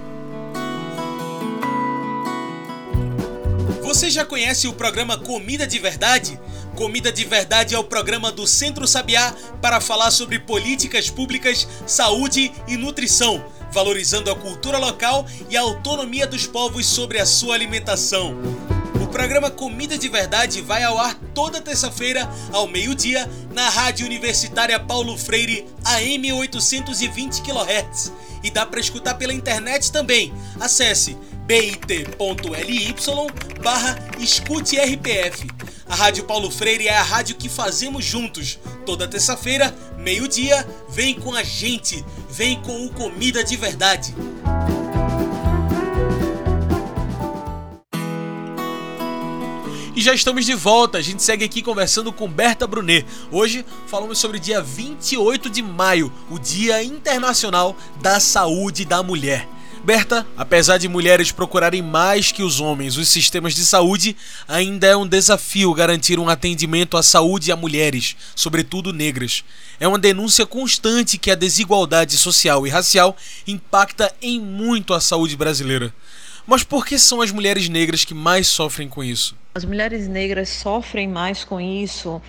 Você 3.81 4.09
já 4.09 4.23
conhece 4.23 4.67
o 4.67 4.73
programa 4.73 5.17
Comida 5.17 5.67
de 5.67 5.77
Verdade? 5.77 6.39
Comida 6.75 7.11
de 7.11 7.23
Verdade 7.23 7.75
é 7.75 7.79
o 7.79 7.83
programa 7.83 8.31
do 8.31 8.47
Centro 8.47 8.87
Sabiá 8.87 9.33
para 9.61 9.79
falar 9.79 10.09
sobre 10.09 10.39
políticas 10.39 11.09
públicas, 11.09 11.67
saúde 11.85 12.51
e 12.67 12.75
nutrição, 12.75 13.45
valorizando 13.71 14.31
a 14.31 14.35
cultura 14.35 14.79
local 14.79 15.25
e 15.49 15.55
a 15.55 15.61
autonomia 15.61 16.25
dos 16.25 16.47
povos 16.47 16.85
sobre 16.87 17.19
a 17.19 17.25
sua 17.27 17.53
alimentação. 17.53 18.35
O 19.01 19.07
programa 19.07 19.51
Comida 19.51 19.99
de 19.99 20.09
Verdade 20.09 20.61
vai 20.61 20.81
ao 20.83 20.97
ar 20.97 21.13
toda 21.35 21.61
terça-feira, 21.61 22.27
ao 22.51 22.67
meio-dia, 22.67 23.29
na 23.53 23.69
Rádio 23.69 24.07
Universitária 24.07 24.79
Paulo 24.79 25.15
Freire, 25.15 25.67
AM 25.85 26.33
820 26.33 27.43
kHz. 27.43 28.11
E 28.43 28.49
dá 28.49 28.65
para 28.65 28.79
escutar 28.79 29.13
pela 29.13 29.33
internet 29.33 29.91
também. 29.91 30.33
Acesse 30.59 31.15
bit.ly 31.45 32.95
barra 33.61 33.97
escute 34.19 34.77
RPF. 34.77 35.47
A 35.87 35.95
Rádio 35.95 36.23
Paulo 36.23 36.49
Freire 36.49 36.87
é 36.87 36.97
a 36.97 37.03
rádio 37.03 37.35
que 37.35 37.49
fazemos 37.49 38.03
juntos. 38.03 38.57
Toda 38.85 39.07
terça-feira, 39.07 39.75
meio-dia, 39.97 40.65
vem 40.89 41.13
com 41.13 41.33
a 41.33 41.43
gente, 41.43 42.03
vem 42.29 42.59
com 42.61 42.85
o 42.85 42.89
Comida 42.89 43.43
de 43.43 43.55
Verdade. 43.57 44.13
E 49.95 50.01
já 50.01 50.13
estamos 50.15 50.45
de 50.45 50.55
volta, 50.55 50.97
a 50.97 51.01
gente 51.01 51.21
segue 51.21 51.45
aqui 51.45 51.61
conversando 51.61 52.11
com 52.11 52.27
Berta 52.27 52.65
Brunet. 52.65 53.05
Hoje 53.31 53.63
falamos 53.85 54.17
sobre 54.17 54.37
o 54.37 54.39
dia 54.39 54.59
28 54.59 55.49
de 55.49 55.61
maio, 55.61 56.11
o 56.31 56.39
Dia 56.39 56.83
Internacional 56.83 57.75
da 58.01 58.19
Saúde 58.19 58.85
da 58.85 59.03
Mulher. 59.03 59.47
Berta, 59.83 60.25
apesar 60.37 60.77
de 60.77 60.87
mulheres 60.87 61.33
procurarem 61.33 61.81
mais 61.81 62.31
que 62.31 62.41
os 62.41 62.61
homens 62.61 62.95
os 62.95 63.09
sistemas 63.09 63.53
de 63.53 63.65
saúde, 63.65 64.15
ainda 64.47 64.87
é 64.87 64.95
um 64.95 65.05
desafio 65.05 65.73
garantir 65.73 66.17
um 66.17 66.29
atendimento 66.29 66.95
à 66.95 67.03
saúde 67.03 67.51
a 67.51 67.55
mulheres, 67.57 68.15
sobretudo 68.33 68.93
negras. 68.93 69.43
É 69.81 69.85
uma 69.85 69.99
denúncia 69.99 70.45
constante 70.45 71.17
que 71.17 71.29
a 71.29 71.35
desigualdade 71.35 72.17
social 72.17 72.65
e 72.65 72.69
racial 72.69 73.17
impacta 73.45 74.09
em 74.21 74.39
muito 74.39 74.93
a 74.93 75.01
saúde 75.01 75.35
brasileira. 75.35 75.93
Mas 76.47 76.63
por 76.63 76.85
que 76.85 76.97
são 76.97 77.21
as 77.21 77.31
mulheres 77.31 77.67
negras 77.67 78.05
que 78.05 78.13
mais 78.13 78.47
sofrem 78.47 78.87
com 78.87 79.03
isso? 79.03 79.35
As 79.53 79.65
mulheres 79.65 80.07
negras 80.07 80.47
sofrem 80.47 81.09
mais 81.09 81.43
com 81.43 81.59
isso 81.59 82.21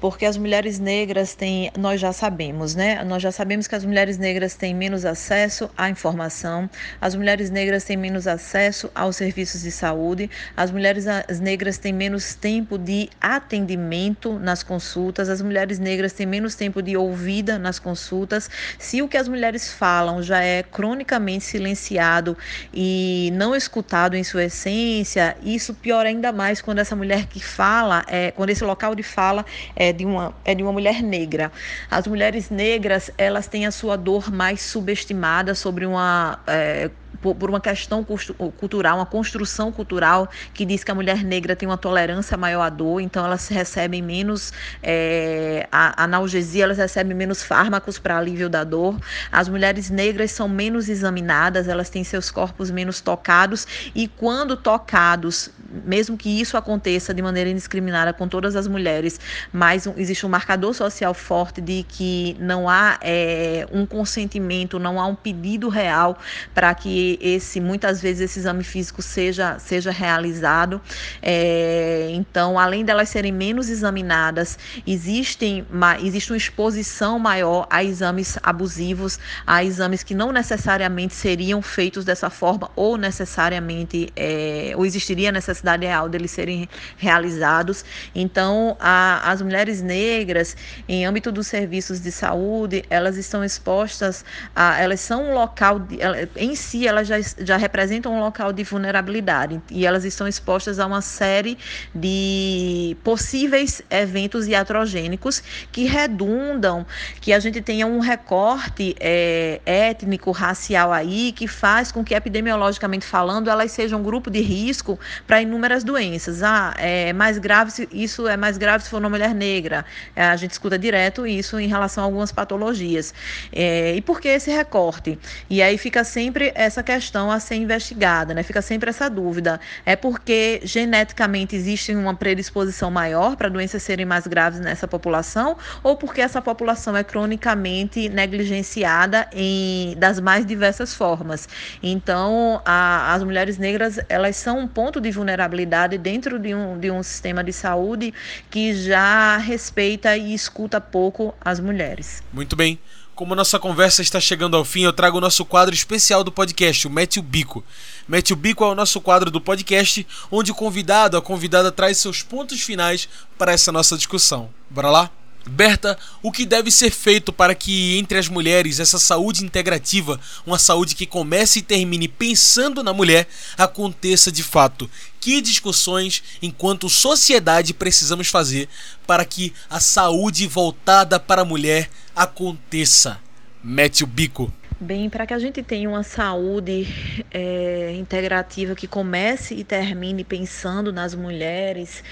porque 0.00 0.24
as 0.24 0.36
mulheres 0.36 0.78
negras 0.78 1.34
têm, 1.34 1.70
nós 1.76 2.00
já 2.00 2.12
sabemos, 2.12 2.74
né? 2.74 3.04
Nós 3.04 3.22
já 3.22 3.30
sabemos 3.30 3.68
que 3.68 3.74
as 3.74 3.84
mulheres 3.84 4.16
negras 4.16 4.54
têm 4.54 4.74
menos 4.74 5.04
acesso 5.04 5.70
à 5.76 5.90
informação, 5.90 6.68
as 7.00 7.14
mulheres 7.14 7.50
negras 7.50 7.84
têm 7.84 7.96
menos 7.96 8.26
acesso 8.26 8.90
aos 8.94 9.16
serviços 9.16 9.62
de 9.62 9.70
saúde, 9.70 10.30
as 10.56 10.70
mulheres 10.70 11.04
negras 11.40 11.76
têm 11.76 11.92
menos 11.92 12.34
tempo 12.34 12.78
de 12.78 13.10
atendimento 13.20 14.38
nas 14.38 14.62
consultas, 14.62 15.28
as 15.28 15.42
mulheres 15.42 15.78
negras 15.78 16.12
têm 16.14 16.26
menos 16.26 16.54
tempo 16.54 16.80
de 16.80 16.96
ouvida 16.96 17.58
nas 17.58 17.78
consultas. 17.78 18.48
Se 18.78 19.02
o 19.02 19.08
que 19.08 19.18
as 19.18 19.28
mulheres 19.28 19.70
falam 19.70 20.22
já 20.22 20.42
é 20.42 20.62
cronicamente 20.62 21.44
silenciado 21.44 22.36
e 22.72 23.30
não 23.34 23.54
escutado 23.54 24.16
em 24.16 24.24
sua 24.24 24.44
essência, 24.44 25.36
isso 25.42 25.74
piora 25.74 26.08
ainda 26.08 26.32
mais 26.32 26.62
quando 26.62 26.78
essa 26.78 26.96
mulher 26.96 27.26
que 27.26 27.40
fala, 27.40 28.02
é, 28.08 28.30
quando 28.30 28.50
esse 28.50 28.64
local 28.64 28.94
de 28.94 29.02
fala 29.02 29.44
é 29.76 29.89
é 29.90 29.92
de 29.92 30.06
uma, 30.06 30.34
é 30.44 30.54
de 30.54 30.62
uma 30.62 30.72
mulher 30.72 31.02
negra. 31.02 31.52
As 31.90 32.06
mulheres 32.06 32.50
negras, 32.50 33.10
elas 33.18 33.46
têm 33.46 33.66
a 33.66 33.70
sua 33.70 33.96
dor 33.96 34.30
mais 34.32 34.62
subestimada 34.62 35.54
sobre 35.54 35.84
uma 35.84 36.38
é, 36.46 36.90
por, 37.20 37.50
uma 37.50 37.60
questão 37.60 38.04
cultural, 38.04 38.96
uma 38.96 39.06
construção 39.06 39.70
cultural 39.70 40.28
que 40.54 40.64
diz 40.64 40.82
que 40.84 40.90
a 40.90 40.94
mulher 40.94 41.22
negra 41.24 41.54
tem 41.54 41.68
uma 41.68 41.76
tolerância 41.76 42.36
maior 42.36 42.62
à 42.62 42.70
dor, 42.70 43.00
então 43.00 43.24
elas 43.24 43.48
recebem 43.48 44.00
menos 44.00 44.52
é, 44.82 45.66
analgesia, 45.70 46.64
elas 46.64 46.78
recebem 46.78 47.14
menos 47.16 47.42
fármacos 47.42 47.98
para 47.98 48.16
alívio 48.16 48.48
da 48.48 48.64
dor. 48.64 48.98
As 49.30 49.48
mulheres 49.48 49.90
negras 49.90 50.30
são 50.30 50.48
menos 50.48 50.88
examinadas, 50.88 51.68
elas 51.68 51.90
têm 51.90 52.04
seus 52.04 52.30
corpos 52.30 52.70
menos 52.70 53.00
tocados 53.00 53.66
e 53.94 54.08
quando 54.08 54.56
tocados, 54.56 55.50
mesmo 55.84 56.16
que 56.16 56.40
isso 56.40 56.56
aconteça 56.56 57.12
de 57.12 57.20
maneira 57.20 57.50
indiscriminada 57.50 58.12
com 58.12 58.28
todas 58.28 58.56
as 58.56 58.66
mulheres, 58.66 59.20
mas 59.52 59.86
existe 59.96 60.24
um 60.24 60.28
marcador 60.28 60.74
social 60.74 61.12
forte 61.12 61.60
de 61.60 61.82
que 61.82 62.36
não 62.38 62.68
há 62.68 62.98
é, 63.02 63.66
um 63.72 63.84
consentimento, 63.84 64.78
não 64.78 65.00
há 65.00 65.06
um 65.06 65.14
pedido 65.14 65.68
real 65.68 66.18
para 66.54 66.74
que 66.74 66.99
esse 67.20 67.60
muitas 67.60 68.00
vezes 68.00 68.22
esse 68.22 68.38
exame 68.40 68.64
físico 68.64 69.02
seja, 69.02 69.58
seja 69.58 69.90
realizado. 69.90 70.80
É, 71.22 72.08
então, 72.12 72.58
além 72.58 72.84
delas 72.84 73.08
serem 73.08 73.32
menos 73.32 73.68
examinadas, 73.68 74.58
existem, 74.86 75.66
existe 76.02 76.32
uma 76.32 76.36
exposição 76.36 77.18
maior 77.18 77.66
a 77.70 77.82
exames 77.84 78.38
abusivos, 78.42 79.18
a 79.46 79.64
exames 79.64 80.02
que 80.02 80.14
não 80.14 80.32
necessariamente 80.32 81.14
seriam 81.14 81.62
feitos 81.62 82.04
dessa 82.04 82.30
forma 82.30 82.70
ou 82.76 82.96
necessariamente 82.96 84.12
é, 84.16 84.72
ou 84.76 84.84
existiria 84.86 85.28
a 85.30 85.32
necessidade 85.32 85.84
real 85.84 86.08
deles 86.08 86.30
serem 86.30 86.68
realizados. 86.96 87.84
Então, 88.14 88.76
a, 88.80 89.30
as 89.30 89.42
mulheres 89.42 89.82
negras, 89.82 90.56
em 90.88 91.06
âmbito 91.06 91.30
dos 91.32 91.46
serviços 91.46 92.00
de 92.00 92.10
saúde, 92.10 92.84
elas 92.90 93.16
estão 93.16 93.44
expostas 93.44 94.24
a, 94.54 94.80
elas 94.80 95.00
são 95.00 95.30
um 95.30 95.34
local, 95.34 95.78
de, 95.78 95.98
em 96.36 96.54
si, 96.54 96.86
elas 96.90 97.08
já, 97.08 97.16
já 97.38 97.56
representam 97.56 98.14
um 98.14 98.20
local 98.20 98.52
de 98.52 98.62
vulnerabilidade 98.64 99.60
e 99.70 99.86
elas 99.86 100.04
estão 100.04 100.28
expostas 100.28 100.78
a 100.78 100.86
uma 100.86 101.00
série 101.00 101.56
de 101.94 102.96
possíveis 103.02 103.82
eventos 103.90 104.46
iatrogênicos 104.46 105.42
que 105.72 105.84
redundam, 105.84 106.86
que 107.20 107.32
a 107.32 107.38
gente 107.38 107.60
tenha 107.60 107.86
um 107.86 108.00
recorte 108.00 108.94
é, 109.00 109.60
étnico, 109.64 110.30
racial 110.30 110.92
aí, 110.92 111.32
que 111.32 111.46
faz 111.46 111.90
com 111.92 112.04
que, 112.04 112.14
epidemiologicamente 112.14 113.06
falando, 113.06 113.48
elas 113.48 113.72
sejam 113.72 114.00
um 114.00 114.02
grupo 114.02 114.30
de 114.30 114.40
risco 114.40 114.98
para 115.26 115.40
inúmeras 115.40 115.84
doenças. 115.84 116.42
Ah, 116.42 116.74
é 116.78 117.12
mais 117.12 117.38
grave, 117.38 117.88
isso 117.92 118.26
é 118.26 118.36
mais 118.36 118.58
grave 118.58 118.84
se 118.84 118.90
for 118.90 118.98
uma 118.98 119.08
mulher 119.08 119.34
negra. 119.34 119.84
É, 120.14 120.24
a 120.24 120.36
gente 120.36 120.52
escuta 120.52 120.78
direto 120.78 121.26
isso 121.26 121.58
em 121.58 121.68
relação 121.68 122.02
a 122.02 122.06
algumas 122.06 122.32
patologias. 122.32 123.14
É, 123.52 123.94
e 123.94 124.00
por 124.00 124.20
que 124.20 124.28
esse 124.28 124.50
recorte? 124.50 125.18
E 125.48 125.62
aí 125.62 125.78
fica 125.78 126.04
sempre 126.04 126.52
essa 126.54 126.79
questão 126.82 127.30
a 127.30 127.40
ser 127.40 127.56
investigada, 127.56 128.34
né? 128.34 128.42
Fica 128.42 128.62
sempre 128.62 128.90
essa 128.90 129.08
dúvida. 129.08 129.60
É 129.84 129.96
porque 129.96 130.60
geneticamente 130.64 131.56
existe 131.56 131.94
uma 131.94 132.14
predisposição 132.14 132.90
maior 132.90 133.36
para 133.36 133.48
doenças 133.48 133.82
serem 133.82 134.06
mais 134.06 134.26
graves 134.26 134.60
nessa 134.60 134.86
população 134.86 135.56
ou 135.82 135.96
porque 135.96 136.20
essa 136.20 136.40
população 136.40 136.96
é 136.96 137.04
cronicamente 137.04 138.08
negligenciada 138.08 139.28
em 139.32 139.94
das 139.96 140.20
mais 140.20 140.44
diversas 140.46 140.94
formas. 140.94 141.48
Então, 141.82 142.60
a, 142.64 143.14
as 143.14 143.22
mulheres 143.22 143.58
negras, 143.58 143.98
elas 144.08 144.36
são 144.36 144.58
um 144.58 144.68
ponto 144.68 145.00
de 145.00 145.10
vulnerabilidade 145.10 145.98
dentro 145.98 146.38
de 146.38 146.54
um, 146.54 146.78
de 146.78 146.90
um 146.90 147.02
sistema 147.02 147.42
de 147.42 147.52
saúde 147.52 148.12
que 148.50 148.74
já 148.74 149.36
respeita 149.36 150.16
e 150.16 150.34
escuta 150.34 150.80
pouco 150.80 151.34
as 151.40 151.60
mulheres. 151.60 152.22
Muito 152.32 152.56
bem. 152.56 152.78
Como 153.20 153.34
nossa 153.34 153.58
conversa 153.58 154.00
está 154.00 154.18
chegando 154.18 154.56
ao 154.56 154.64
fim, 154.64 154.80
eu 154.80 154.94
trago 154.94 155.18
o 155.18 155.20
nosso 155.20 155.44
quadro 155.44 155.74
especial 155.74 156.24
do 156.24 156.32
podcast, 156.32 156.86
o 156.86 156.90
Mete 156.90 157.18
o 157.18 157.22
Bico. 157.22 157.62
Mete 158.08 158.32
o 158.32 158.36
Bico 158.36 158.64
é 158.64 158.68
o 158.68 158.74
nosso 158.74 158.98
quadro 158.98 159.30
do 159.30 159.38
podcast, 159.38 160.06
onde 160.30 160.50
o 160.52 160.54
convidado, 160.54 161.18
a 161.18 161.20
convidada, 161.20 161.70
traz 161.70 161.98
seus 161.98 162.22
pontos 162.22 162.62
finais 162.62 163.10
para 163.36 163.52
essa 163.52 163.70
nossa 163.70 163.94
discussão. 163.94 164.48
Bora 164.70 164.88
lá? 164.88 165.19
Berta, 165.46 165.98
o 166.22 166.30
que 166.30 166.44
deve 166.44 166.70
ser 166.70 166.90
feito 166.90 167.32
para 167.32 167.54
que 167.54 167.98
entre 167.98 168.18
as 168.18 168.28
mulheres 168.28 168.78
essa 168.78 168.98
saúde 168.98 169.44
integrativa, 169.44 170.20
uma 170.46 170.58
saúde 170.58 170.94
que 170.94 171.06
comece 171.06 171.60
e 171.60 171.62
termine 171.62 172.08
pensando 172.08 172.82
na 172.82 172.92
mulher, 172.92 173.26
aconteça 173.56 174.30
de 174.30 174.42
fato? 174.42 174.88
Que 175.18 175.40
discussões, 175.40 176.22
enquanto 176.42 176.88
sociedade, 176.88 177.72
precisamos 177.72 178.28
fazer 178.28 178.68
para 179.06 179.24
que 179.24 179.52
a 179.68 179.80
saúde 179.80 180.46
voltada 180.46 181.18
para 181.18 181.42
a 181.42 181.44
mulher 181.44 181.90
aconteça. 182.14 183.18
Mete 183.62 184.04
o 184.04 184.06
bico. 184.06 184.52
Bem, 184.82 185.10
para 185.10 185.26
que 185.26 185.34
a 185.34 185.38
gente 185.38 185.62
tenha 185.62 185.90
uma 185.90 186.02
saúde 186.02 186.88
é, 187.30 187.94
integrativa 187.96 188.74
que 188.74 188.86
comece 188.86 189.54
e 189.54 189.64
termine 189.64 190.24
pensando 190.24 190.92
nas 190.92 191.14
mulheres, 191.14 192.02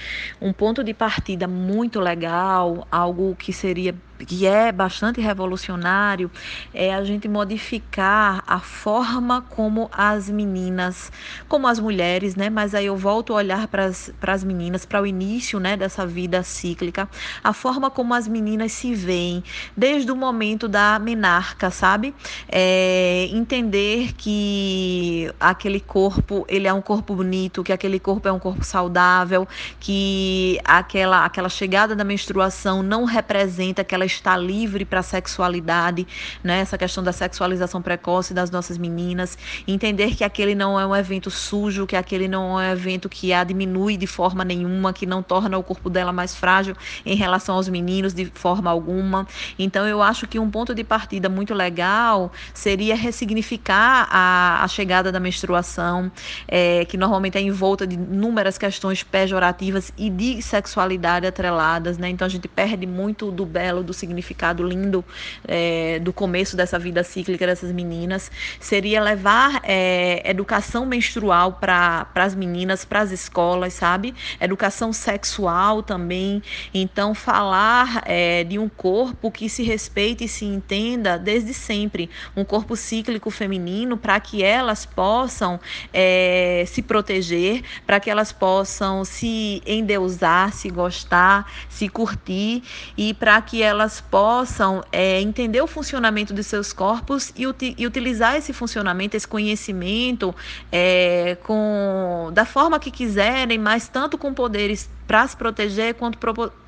um 0.41 0.53
ponto 0.53 0.83
de 0.83 0.93
partida 0.93 1.47
muito 1.47 1.99
legal, 1.99 2.87
algo 2.91 3.35
que 3.35 3.51
seria 3.51 3.95
que 4.25 4.45
é 4.45 4.71
bastante 4.71 5.21
revolucionário, 5.21 6.29
é 6.73 6.93
a 6.93 7.03
gente 7.03 7.27
modificar 7.27 8.43
a 8.45 8.59
forma 8.59 9.41
como 9.41 9.89
as 9.93 10.29
meninas, 10.29 11.11
como 11.47 11.67
as 11.67 11.79
mulheres, 11.79 12.35
né? 12.35 12.49
Mas 12.49 12.75
aí 12.75 12.87
eu 12.87 12.97
volto 12.97 13.33
a 13.33 13.37
olhar 13.37 13.67
para 13.67 13.85
as 13.85 14.43
meninas, 14.43 14.85
para 14.85 15.01
o 15.01 15.07
início, 15.07 15.59
né, 15.59 15.77
dessa 15.77 16.05
vida 16.05 16.43
cíclica, 16.43 17.09
a 17.43 17.53
forma 17.53 17.89
como 17.89 18.13
as 18.13 18.27
meninas 18.27 18.71
se 18.71 18.93
veem 18.93 19.43
desde 19.75 20.11
o 20.11 20.15
momento 20.15 20.67
da 20.67 20.99
menarca, 20.99 21.71
sabe? 21.71 22.13
É, 22.51 23.29
entender 23.31 24.13
que 24.13 25.08
aquele 25.39 25.79
corpo, 25.79 26.45
ele 26.47 26.67
é 26.67 26.73
um 26.73 26.81
corpo 26.81 27.15
bonito, 27.15 27.63
que 27.63 27.71
aquele 27.71 27.99
corpo 27.99 28.27
é 28.27 28.31
um 28.31 28.39
corpo 28.39 28.63
saudável, 28.63 29.47
que 29.79 30.59
aquela 30.63 31.25
aquela 31.25 31.49
chegada 31.49 31.95
da 31.95 32.03
menstruação 32.03 32.83
não 32.83 33.05
representa 33.05 33.81
aquela 33.81 34.05
está 34.05 34.35
livre 34.35 34.83
para 34.85 34.99
a 34.99 35.03
sexualidade, 35.03 36.05
né? 36.43 36.59
essa 36.59 36.77
questão 36.77 37.03
da 37.03 37.11
sexualização 37.11 37.81
precoce 37.81 38.33
das 38.33 38.51
nossas 38.51 38.77
meninas, 38.77 39.37
entender 39.67 40.15
que 40.15 40.23
aquele 40.23 40.55
não 40.55 40.79
é 40.79 40.85
um 40.85 40.95
evento 40.95 41.29
sujo, 41.31 41.85
que 41.85 41.95
aquele 41.95 42.27
não 42.27 42.59
é 42.59 42.69
um 42.69 42.71
evento 42.73 43.07
que 43.07 43.31
a 43.31 43.43
diminui 43.43 43.95
de 43.95 44.07
forma 44.07 44.43
nenhuma, 44.43 44.91
que 44.91 45.05
não 45.05 45.23
torna 45.23 45.57
o 45.57 45.63
corpo 45.63 45.89
dela 45.89 46.11
mais 46.11 46.35
frágil 46.35 46.75
em 47.05 47.15
relação 47.15 47.55
aos 47.55 47.69
meninos 47.69 48.13
de 48.13 48.25
forma 48.25 48.69
alguma. 48.69 49.27
Então 49.57 49.87
eu 49.87 50.01
acho 50.01 50.27
que 50.27 50.39
um 50.39 50.49
ponto 50.49 50.73
de 50.73 50.83
partida 50.83 51.29
muito 51.29 51.53
legal 51.53 52.31
seria 52.53 52.95
ressignificar 52.95 54.07
a, 54.11 54.63
a 54.63 54.67
chegada 54.67 54.98
da 55.03 55.19
menstruação, 55.19 56.11
é, 56.47 56.83
que 56.85 56.97
normalmente 56.97 57.37
é 57.37 57.41
envolta 57.41 57.87
de 57.87 57.95
inúmeras 57.95 58.57
questões 58.57 59.03
pejorativas 59.03 59.91
e 59.97 60.09
de 60.09 60.41
sexualidade 60.41 61.25
atreladas, 61.25 61.97
né? 61.97 62.09
Então 62.09 62.25
a 62.25 62.29
gente 62.29 62.47
perde 62.47 62.85
muito 62.85 63.31
do 63.31 63.45
belo, 63.45 63.83
do 63.83 63.93
significado 63.93 64.63
lindo 64.63 65.03
é, 65.47 65.99
do 65.99 66.11
começo 66.11 66.55
dessa 66.55 66.77
vida 66.77 67.03
cíclica 67.03 67.47
dessas 67.47 67.71
meninas, 67.71 68.31
seria 68.59 69.01
levar 69.01 69.61
é, 69.63 70.21
educação 70.29 70.85
menstrual 70.85 71.53
para 71.53 72.07
as 72.15 72.35
meninas, 72.35 72.83
para 72.83 73.01
as 73.01 73.11
escolas, 73.11 73.73
sabe? 73.73 74.13
Educação 74.39 74.91
sexual 74.91 75.81
também. 75.81 76.41
Então, 76.73 77.13
falar 77.13 78.03
é, 78.05 78.43
de 78.43 78.59
um 78.59 78.67
corpo 78.67 79.31
que 79.31 79.49
se 79.49 79.63
respeite 79.63 80.25
e 80.25 80.27
se 80.27 80.45
entenda 80.45 81.17
desde 81.17 81.53
sempre, 81.53 82.09
um 82.35 82.43
corpo 82.43 82.75
cíclico 82.75 83.29
feminino, 83.29 83.97
para 83.97 84.19
que 84.19 84.43
elas 84.43 84.85
possam 84.89 85.59
é, 85.93 86.63
se 86.67 86.81
proteger, 86.81 87.63
para 87.85 87.99
que 87.99 88.09
elas 88.09 88.31
possam 88.31 89.05
se 89.05 89.61
endeusar, 89.65 90.51
se 90.53 90.69
gostar, 90.69 91.49
se 91.69 91.87
curtir 91.87 92.63
e 92.97 93.13
para 93.13 93.41
que 93.41 93.61
elas 93.61 94.01
possam 94.01 94.83
é, 94.91 95.21
entender 95.21 95.61
o 95.61 95.67
funcionamento 95.67 96.33
de 96.33 96.43
seus 96.43 96.73
corpos 96.73 97.31
e, 97.37 97.45
e 97.77 97.87
utilizar 97.87 98.35
esse 98.35 98.51
funcionamento, 98.51 99.15
esse 99.15 99.27
conhecimento 99.27 100.35
é, 100.71 101.37
com, 101.43 102.29
da 102.33 102.45
forma 102.45 102.79
que 102.79 102.91
quiserem, 102.91 103.57
mas 103.57 103.87
tanto 103.87 104.17
com 104.17 104.33
poderes 104.33 104.89
para 105.09 105.27
se 105.27 105.35
proteger 105.35 105.95
quanto, 105.95 106.19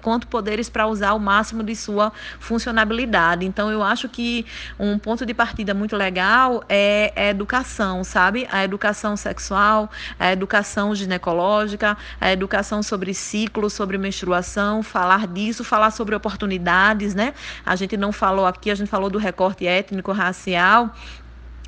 quanto 0.01 0.25
poderes 0.25 0.67
para 0.67 0.87
usar 0.87 1.13
o 1.13 1.19
máximo 1.19 1.61
de 1.61 1.75
sua 1.75 2.11
funcionabilidade. 2.39 3.45
Então, 3.45 3.69
eu 3.69 3.83
acho 3.83 4.09
que 4.09 4.47
um 4.79 4.97
ponto 4.97 5.27
de 5.27 5.31
partida 5.31 5.75
muito 5.75 5.95
legal 5.95 6.63
é 6.67 7.13
a 7.15 7.25
educação, 7.25 8.03
sabe? 8.03 8.47
A 8.51 8.63
educação 8.63 9.15
sexual, 9.15 9.91
a 10.17 10.31
educação 10.31 10.95
ginecológica, 10.95 11.95
a 12.19 12.31
educação 12.31 12.81
sobre 12.81 13.13
ciclo, 13.13 13.69
sobre 13.69 13.95
menstruação, 13.99 14.81
falar 14.81 15.27
disso, 15.27 15.63
falar 15.63 15.91
sobre 15.91 16.15
oportunidades, 16.15 17.13
né? 17.13 17.35
A 17.63 17.75
gente 17.75 17.95
não 17.95 18.11
falou 18.11 18.47
aqui, 18.47 18.71
a 18.71 18.75
gente 18.75 18.89
falou 18.89 19.11
do 19.11 19.19
recorte 19.19 19.67
étnico, 19.67 20.11
racial, 20.11 20.95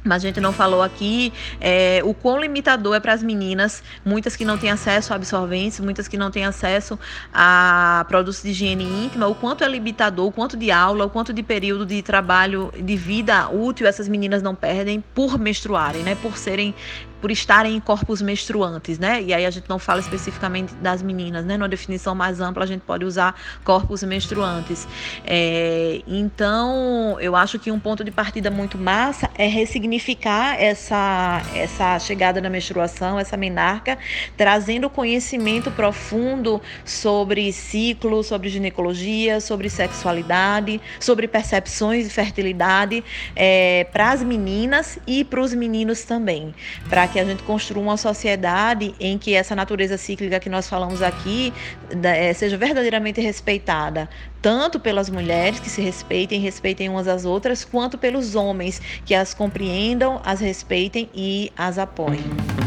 mas 0.03 0.23
a 0.23 0.27
gente 0.27 0.39
não 0.41 0.51
falou 0.51 0.81
aqui 0.81 1.31
é, 1.59 2.01
o 2.03 2.13
quão 2.13 2.39
limitador 2.39 2.95
é 2.95 2.99
para 2.99 3.13
as 3.13 3.23
meninas, 3.23 3.83
muitas 4.05 4.35
que 4.35 4.43
não 4.43 4.57
têm 4.57 4.69
acesso 4.69 5.13
a 5.13 5.15
absorventes, 5.15 5.79
muitas 5.79 6.07
que 6.07 6.17
não 6.17 6.29
têm 6.29 6.45
acesso 6.45 6.99
a 7.33 8.05
produtos 8.07 8.41
de 8.43 8.49
higiene 8.49 8.83
íntima, 8.83 9.27
o 9.27 9.35
quanto 9.35 9.63
é 9.63 9.67
limitador, 9.67 10.27
o 10.27 10.31
quanto 10.31 10.57
de 10.57 10.71
aula, 10.71 11.05
o 11.05 11.09
quanto 11.09 11.33
de 11.33 11.41
período 11.41 11.85
de 11.85 12.01
trabalho, 12.01 12.71
de 12.77 12.95
vida 12.95 13.49
útil 13.49 13.87
essas 13.87 14.07
meninas 14.07 14.41
não 14.41 14.55
perdem 14.55 15.03
por 15.13 15.39
menstruarem, 15.39 16.03
né? 16.03 16.15
Por 16.15 16.37
serem 16.37 16.75
por 17.23 17.31
estarem 17.31 17.77
em 17.77 17.79
corpos 17.79 18.21
menstruantes, 18.21 18.99
né? 18.99 19.21
E 19.21 19.33
aí 19.33 19.45
a 19.45 19.49
gente 19.49 19.69
não 19.69 19.79
fala 19.79 20.01
especificamente 20.01 20.75
das 20.75 21.01
meninas, 21.01 21.45
né? 21.45 21.55
Numa 21.55 21.69
definição 21.69 22.13
mais 22.13 22.41
ampla, 22.41 22.65
a 22.65 22.67
gente 22.67 22.81
pode 22.81 23.05
usar 23.05 23.33
corpos 23.63 24.03
menstruantes. 24.03 24.85
É, 25.23 26.01
então, 26.05 27.17
eu 27.21 27.33
acho 27.33 27.57
que 27.59 27.71
um 27.71 27.79
ponto 27.79 28.03
de 28.03 28.11
partida 28.11 28.51
muito 28.51 28.77
massa 28.77 29.29
é 29.37 29.47
ressignificar 29.47 30.61
essa, 30.61 31.41
essa 31.55 31.97
chegada 31.97 32.41
da 32.41 32.49
menstruação, 32.49 33.17
essa 33.17 33.37
menarca, 33.37 33.97
trazendo 34.35 34.89
conhecimento 34.89 35.71
profundo 35.71 36.61
sobre 36.83 37.53
ciclo, 37.53 38.21
sobre 38.21 38.49
ginecologia, 38.49 39.39
sobre 39.39 39.69
sexualidade, 39.69 40.81
sobre 40.99 41.25
percepções 41.25 42.03
de 42.03 42.09
fertilidade 42.09 43.01
é, 43.33 43.85
para 43.93 44.11
as 44.11 44.21
meninas 44.21 44.99
e 45.07 45.23
para 45.23 45.39
os 45.39 45.53
meninos 45.53 46.03
também, 46.03 46.53
para 46.89 47.12
que 47.13 47.19
a 47.19 47.23
gente 47.23 47.43
construa 47.43 47.83
uma 47.83 47.95
sociedade 47.95 48.95
em 48.99 49.19
que 49.19 49.35
essa 49.35 49.55
natureza 49.55 49.97
cíclica 49.97 50.39
que 50.39 50.49
nós 50.49 50.67
falamos 50.67 51.03
aqui 51.03 51.53
é, 52.01 52.33
seja 52.33 52.57
verdadeiramente 52.57 53.21
respeitada, 53.21 54.09
tanto 54.41 54.79
pelas 54.79 55.11
mulheres 55.11 55.59
que 55.59 55.69
se 55.69 55.79
respeitem, 55.79 56.41
respeitem 56.41 56.89
umas 56.89 57.07
às 57.07 57.23
outras, 57.23 57.63
quanto 57.63 57.99
pelos 57.99 58.33
homens 58.33 58.81
que 59.05 59.13
as 59.13 59.31
compreendam, 59.31 60.19
as 60.25 60.39
respeitem 60.39 61.07
e 61.13 61.51
as 61.55 61.77
apoiem. 61.77 62.62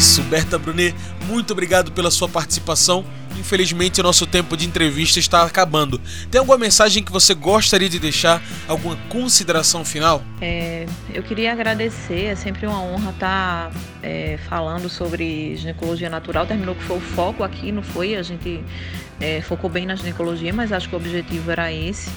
Isso, 0.00 0.22
Berta 0.22 0.58
Brunet, 0.58 0.96
muito 1.26 1.52
obrigado 1.52 1.92
pela 1.92 2.10
sua 2.10 2.26
participação. 2.26 3.04
Infelizmente, 3.38 4.00
o 4.00 4.02
nosso 4.02 4.26
tempo 4.26 4.56
de 4.56 4.66
entrevista 4.66 5.18
está 5.18 5.42
acabando. 5.42 6.00
Tem 6.30 6.38
alguma 6.38 6.56
mensagem 6.56 7.04
que 7.04 7.12
você 7.12 7.34
gostaria 7.34 7.86
de 7.86 7.98
deixar? 7.98 8.42
Alguma 8.66 8.96
consideração 9.10 9.84
final? 9.84 10.22
É, 10.40 10.86
eu 11.12 11.22
queria 11.22 11.52
agradecer, 11.52 12.24
é 12.24 12.34
sempre 12.34 12.66
uma 12.66 12.80
honra 12.80 13.10
estar 13.10 13.72
é, 14.02 14.38
falando 14.48 14.88
sobre 14.88 15.54
ginecologia 15.58 16.08
natural. 16.08 16.46
Terminou 16.46 16.74
que 16.74 16.82
foi 16.84 16.96
o 16.96 17.00
foco 17.00 17.44
aqui, 17.44 17.70
não 17.70 17.82
foi? 17.82 18.16
A 18.16 18.22
gente 18.22 18.64
é, 19.20 19.42
focou 19.42 19.68
bem 19.68 19.84
na 19.84 19.96
ginecologia, 19.96 20.50
mas 20.50 20.72
acho 20.72 20.88
que 20.88 20.94
o 20.94 20.98
objetivo 20.98 21.50
era 21.50 21.70
esse. 21.70 22.10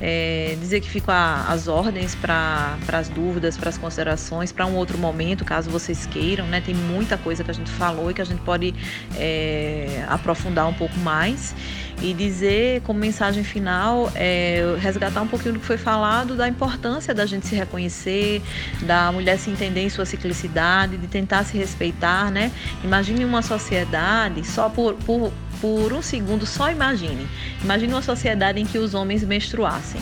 É, 0.00 0.56
dizer 0.60 0.80
que 0.80 0.90
fico 0.90 1.10
as 1.10 1.68
ordens 1.68 2.14
para 2.14 2.76
as 2.92 3.08
dúvidas, 3.08 3.56
para 3.56 3.70
as 3.70 3.78
considerações, 3.78 4.52
para 4.52 4.66
um 4.66 4.74
outro 4.74 4.98
momento, 4.98 5.44
caso 5.44 5.70
vocês 5.70 6.06
queiram, 6.06 6.46
né? 6.46 6.60
Tem 6.60 6.74
muita 6.74 7.16
coisa 7.16 7.42
que 7.42 7.50
a 7.50 7.54
gente 7.54 7.70
falou 7.70 8.10
e 8.10 8.14
que 8.14 8.20
a 8.20 8.24
gente 8.24 8.40
pode 8.42 8.74
é, 9.16 10.04
aprofundar 10.08 10.68
um 10.68 10.74
pouco 10.74 10.98
mais. 10.98 11.54
E 12.02 12.12
dizer 12.12 12.82
como 12.82 13.00
mensagem 13.00 13.42
final, 13.42 14.12
é, 14.14 14.76
resgatar 14.78 15.22
um 15.22 15.26
pouquinho 15.26 15.54
do 15.54 15.60
que 15.60 15.66
foi 15.66 15.78
falado, 15.78 16.36
da 16.36 16.46
importância 16.46 17.14
da 17.14 17.24
gente 17.24 17.46
se 17.46 17.54
reconhecer, 17.54 18.42
da 18.82 19.10
mulher 19.10 19.38
se 19.38 19.48
entender 19.48 19.80
em 19.80 19.88
sua 19.88 20.04
ciclicidade, 20.04 20.98
de 20.98 21.06
tentar 21.06 21.44
se 21.44 21.56
respeitar, 21.56 22.30
né? 22.30 22.52
Imagine 22.84 23.24
uma 23.24 23.40
sociedade 23.40 24.46
só 24.46 24.68
por, 24.68 24.92
por 24.94 25.32
por 25.60 25.92
um 25.92 26.02
segundo, 26.02 26.46
só 26.46 26.70
imagine. 26.70 27.26
Imagine 27.62 27.92
uma 27.92 28.02
sociedade 28.02 28.60
em 28.60 28.66
que 28.66 28.78
os 28.78 28.94
homens 28.94 29.24
menstruassem. 29.24 30.00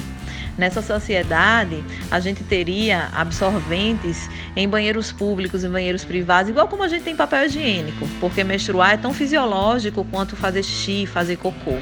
Nessa 0.57 0.81
sociedade, 0.81 1.83
a 2.09 2.21
gente 2.21 2.45
teria 2.45 3.09
absorventes 3.13 4.31
em 4.55 4.69
banheiros 4.69 5.11
públicos 5.11 5.65
e 5.65 5.69
banheiros 5.69 6.05
privados, 6.05 6.49
igual 6.49 6.69
como 6.69 6.85
a 6.85 6.89
gente 6.89 7.03
tem 7.03 7.17
papel 7.17 7.47
higiênico, 7.47 8.09
porque 8.21 8.45
menstruar 8.45 8.93
é 8.93 8.97
tão 8.97 9.13
fisiológico 9.13 10.07
quanto 10.13 10.37
fazer 10.37 10.63
xixi, 10.63 11.07
fazer 11.07 11.37
cocô. 11.39 11.77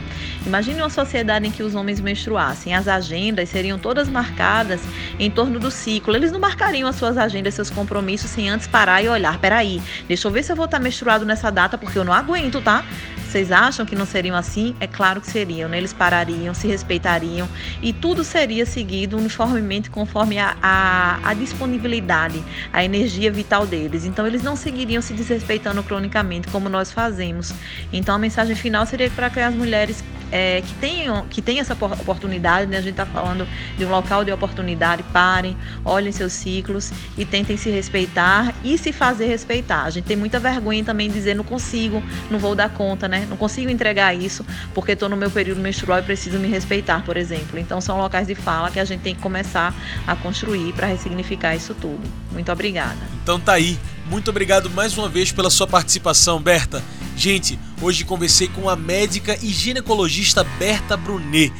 Imagine 0.47 0.81
uma 0.81 0.89
sociedade 0.89 1.47
em 1.47 1.51
que 1.51 1.63
os 1.63 1.75
homens 1.75 2.01
menstruassem. 2.01 2.75
As 2.75 2.89
agendas 2.89 3.51
seriam 3.51 3.79
todas 3.79 4.09
marcadas 4.09 4.81
em 5.19 5.31
torno 5.31 5.61
do 5.61 5.71
ciclo. 5.71 6.17
Eles 6.17 6.33
não 6.33 6.41
marcariam 6.41 6.89
as 6.89 6.97
suas 6.97 7.19
agendas, 7.19 7.53
seus 7.53 7.69
compromissos, 7.69 8.31
sem 8.31 8.49
antes 8.49 8.67
parar 8.67 9.03
e 9.03 9.09
olhar. 9.09 9.39
Peraí, 9.39 9.83
deixa 10.09 10.27
eu 10.27 10.33
ver 10.33 10.43
se 10.43 10.51
eu 10.51 10.57
vou 10.57 10.65
estar 10.65 10.79
menstruado 10.79 11.27
nessa 11.27 11.51
data, 11.51 11.77
porque 11.77 11.99
eu 11.99 12.05
não 12.05 12.13
aguento, 12.13 12.63
tá? 12.63 12.85
Vocês 13.33 13.51
acham 13.51 13.87
que 13.87 13.97
não 13.97 14.05
seriam 14.05 14.37
assim? 14.37 14.77
É 14.79 14.87
claro 14.87 15.18
que 15.18 15.27
seriam, 15.27 15.66
né? 15.66 15.79
Eles 15.79 15.95
parariam, 15.95 16.53
se 16.53 16.66
respeitariam 16.66 17.49
e 17.81 17.90
tudo 17.90 18.23
seria 18.23 18.66
seguido 18.66 19.16
uniformemente 19.16 19.88
conforme 19.88 20.38
a, 20.38 20.55
a, 20.62 21.31
a 21.31 21.33
disponibilidade, 21.33 22.45
a 22.71 22.85
energia 22.85 23.33
vital 23.33 23.66
deles. 23.66 24.05
Então, 24.05 24.27
eles 24.27 24.42
não 24.42 24.55
seguiriam 24.55 25.01
se 25.01 25.14
desrespeitando 25.14 25.83
cronicamente 25.83 26.49
como 26.49 26.68
nós 26.68 26.92
fazemos. 26.92 27.55
Então, 27.90 28.16
a 28.16 28.18
mensagem 28.18 28.55
final 28.55 28.85
seria 28.85 29.09
para 29.09 29.31
que 29.31 29.40
as 29.40 29.55
mulheres 29.55 30.05
é, 30.33 30.62
que 30.62 30.75
tenham 30.75 31.27
que 31.29 31.42
tenham 31.42 31.61
essa 31.61 31.75
oportunidade, 31.75 32.66
né? 32.71 32.79
A 32.79 32.81
gente 32.81 32.92
está 32.92 33.05
falando 33.07 33.47
de 33.77 33.85
um 33.85 33.90
local 33.90 34.25
de 34.25 34.33
oportunidade, 34.33 35.03
parem, 35.05 35.57
olhem 35.85 36.11
seus 36.11 36.33
ciclos 36.33 36.90
e 37.18 37.25
tentem 37.25 37.57
se 37.57 37.71
respeitar 37.71 38.52
e 38.64 38.79
se 38.79 38.92
fazer 38.92 39.27
respeitar. 39.27 39.85
A 39.85 39.90
gente 39.90 40.05
tem 40.05 40.16
muita 40.16 40.38
vergonha 40.38 40.85
também 40.85 41.09
de 41.09 41.14
dizer 41.14 41.35
não 41.35 41.44
consigo, 41.44 42.03
não 42.31 42.38
vou 42.38 42.55
dar 42.55 42.70
conta, 42.70 43.09
né? 43.09 43.27
Não 43.29 43.37
consigo 43.37 43.70
entregar 43.70 44.14
isso 44.14 44.44
porque 44.75 44.92
estou 44.92 45.09
no 45.09 45.16
meu 45.16 45.31
período 45.31 45.61
menstrual 45.61 45.98
e 45.98 46.03
preciso 46.03 46.38
me 46.38 46.48
respeitar, 46.48 47.05
por 47.05 47.16
exemplo. 47.16 47.59
Então 47.59 47.81
são 47.81 47.98
locais 47.98 48.27
de 48.27 48.35
fala 48.35 48.70
que 48.70 48.81
a 48.81 48.85
gente 48.85 49.01
tem 49.01 49.14
que 49.14 49.20
começar 49.20 49.75
a 50.07 50.16
construir 50.16 50.72
para 50.72 50.87
ressignificar 50.87 51.55
isso 51.55 51.75
tudo. 51.75 52.03
Muito 52.33 52.51
obrigada. 52.51 52.98
Então 53.22 53.38
tá 53.38 53.53
aí. 53.53 53.79
Muito 54.07 54.31
obrigado 54.31 54.68
mais 54.70 54.96
uma 54.98 55.09
vez 55.09 55.33
pela 55.33 55.48
sua 55.48 55.66
participação, 55.66 56.40
Berta. 56.40 56.83
Gente, 57.16 57.59
hoje 57.81 58.05
conversei 58.05 58.48
com 58.48 58.68
a 58.68 58.77
médica 58.77 59.38
e 59.42 59.48
ginecologista 59.48 60.44
Berta 60.59 60.96
Brunet. 60.96 61.53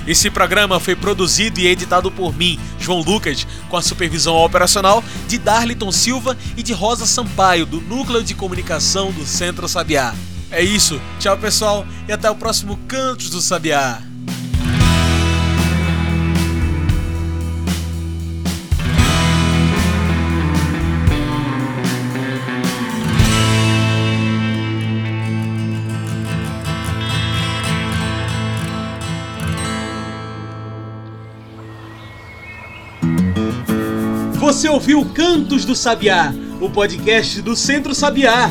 Esse 0.06 0.30
programa 0.30 0.80
foi 0.80 0.96
produzido 0.96 1.60
e 1.60 1.68
editado 1.68 2.12
por 2.12 2.36
mim, 2.36 2.60
João 2.80 3.02
Lucas, 3.02 3.46
com 3.70 3.78
a 3.78 3.82
supervisão 3.82 4.36
operacional 4.36 5.04
de 5.28 5.38
Darliton 5.38 5.92
Silva 5.92 6.38
e 6.58 6.64
de 6.64 6.74
Rosa 6.74 7.06
Sampaio, 7.06 7.66
do 7.66 7.80
Núcleo 7.82 8.24
de 8.24 8.34
Comunicação 8.34 9.12
do 9.12 9.26
Centro 9.26 9.68
Sabiá. 9.68 10.14
É 10.50 10.62
isso, 10.62 11.00
tchau 11.20 11.38
pessoal 11.38 11.86
e 12.08 12.12
até 12.12 12.30
o 12.30 12.36
próximo 12.36 12.78
Cantos 12.88 13.30
do 13.30 13.42
Sabiá. 13.42 14.11
Você 34.62 34.70
ouviu 34.70 35.04
Cantos 35.04 35.66
do 35.66 35.76
Sabiá, 35.76 36.32
o 36.62 36.70
podcast 36.70 37.42
do 37.42 37.56
Centro 37.56 37.96
Sabiá. 37.96 38.48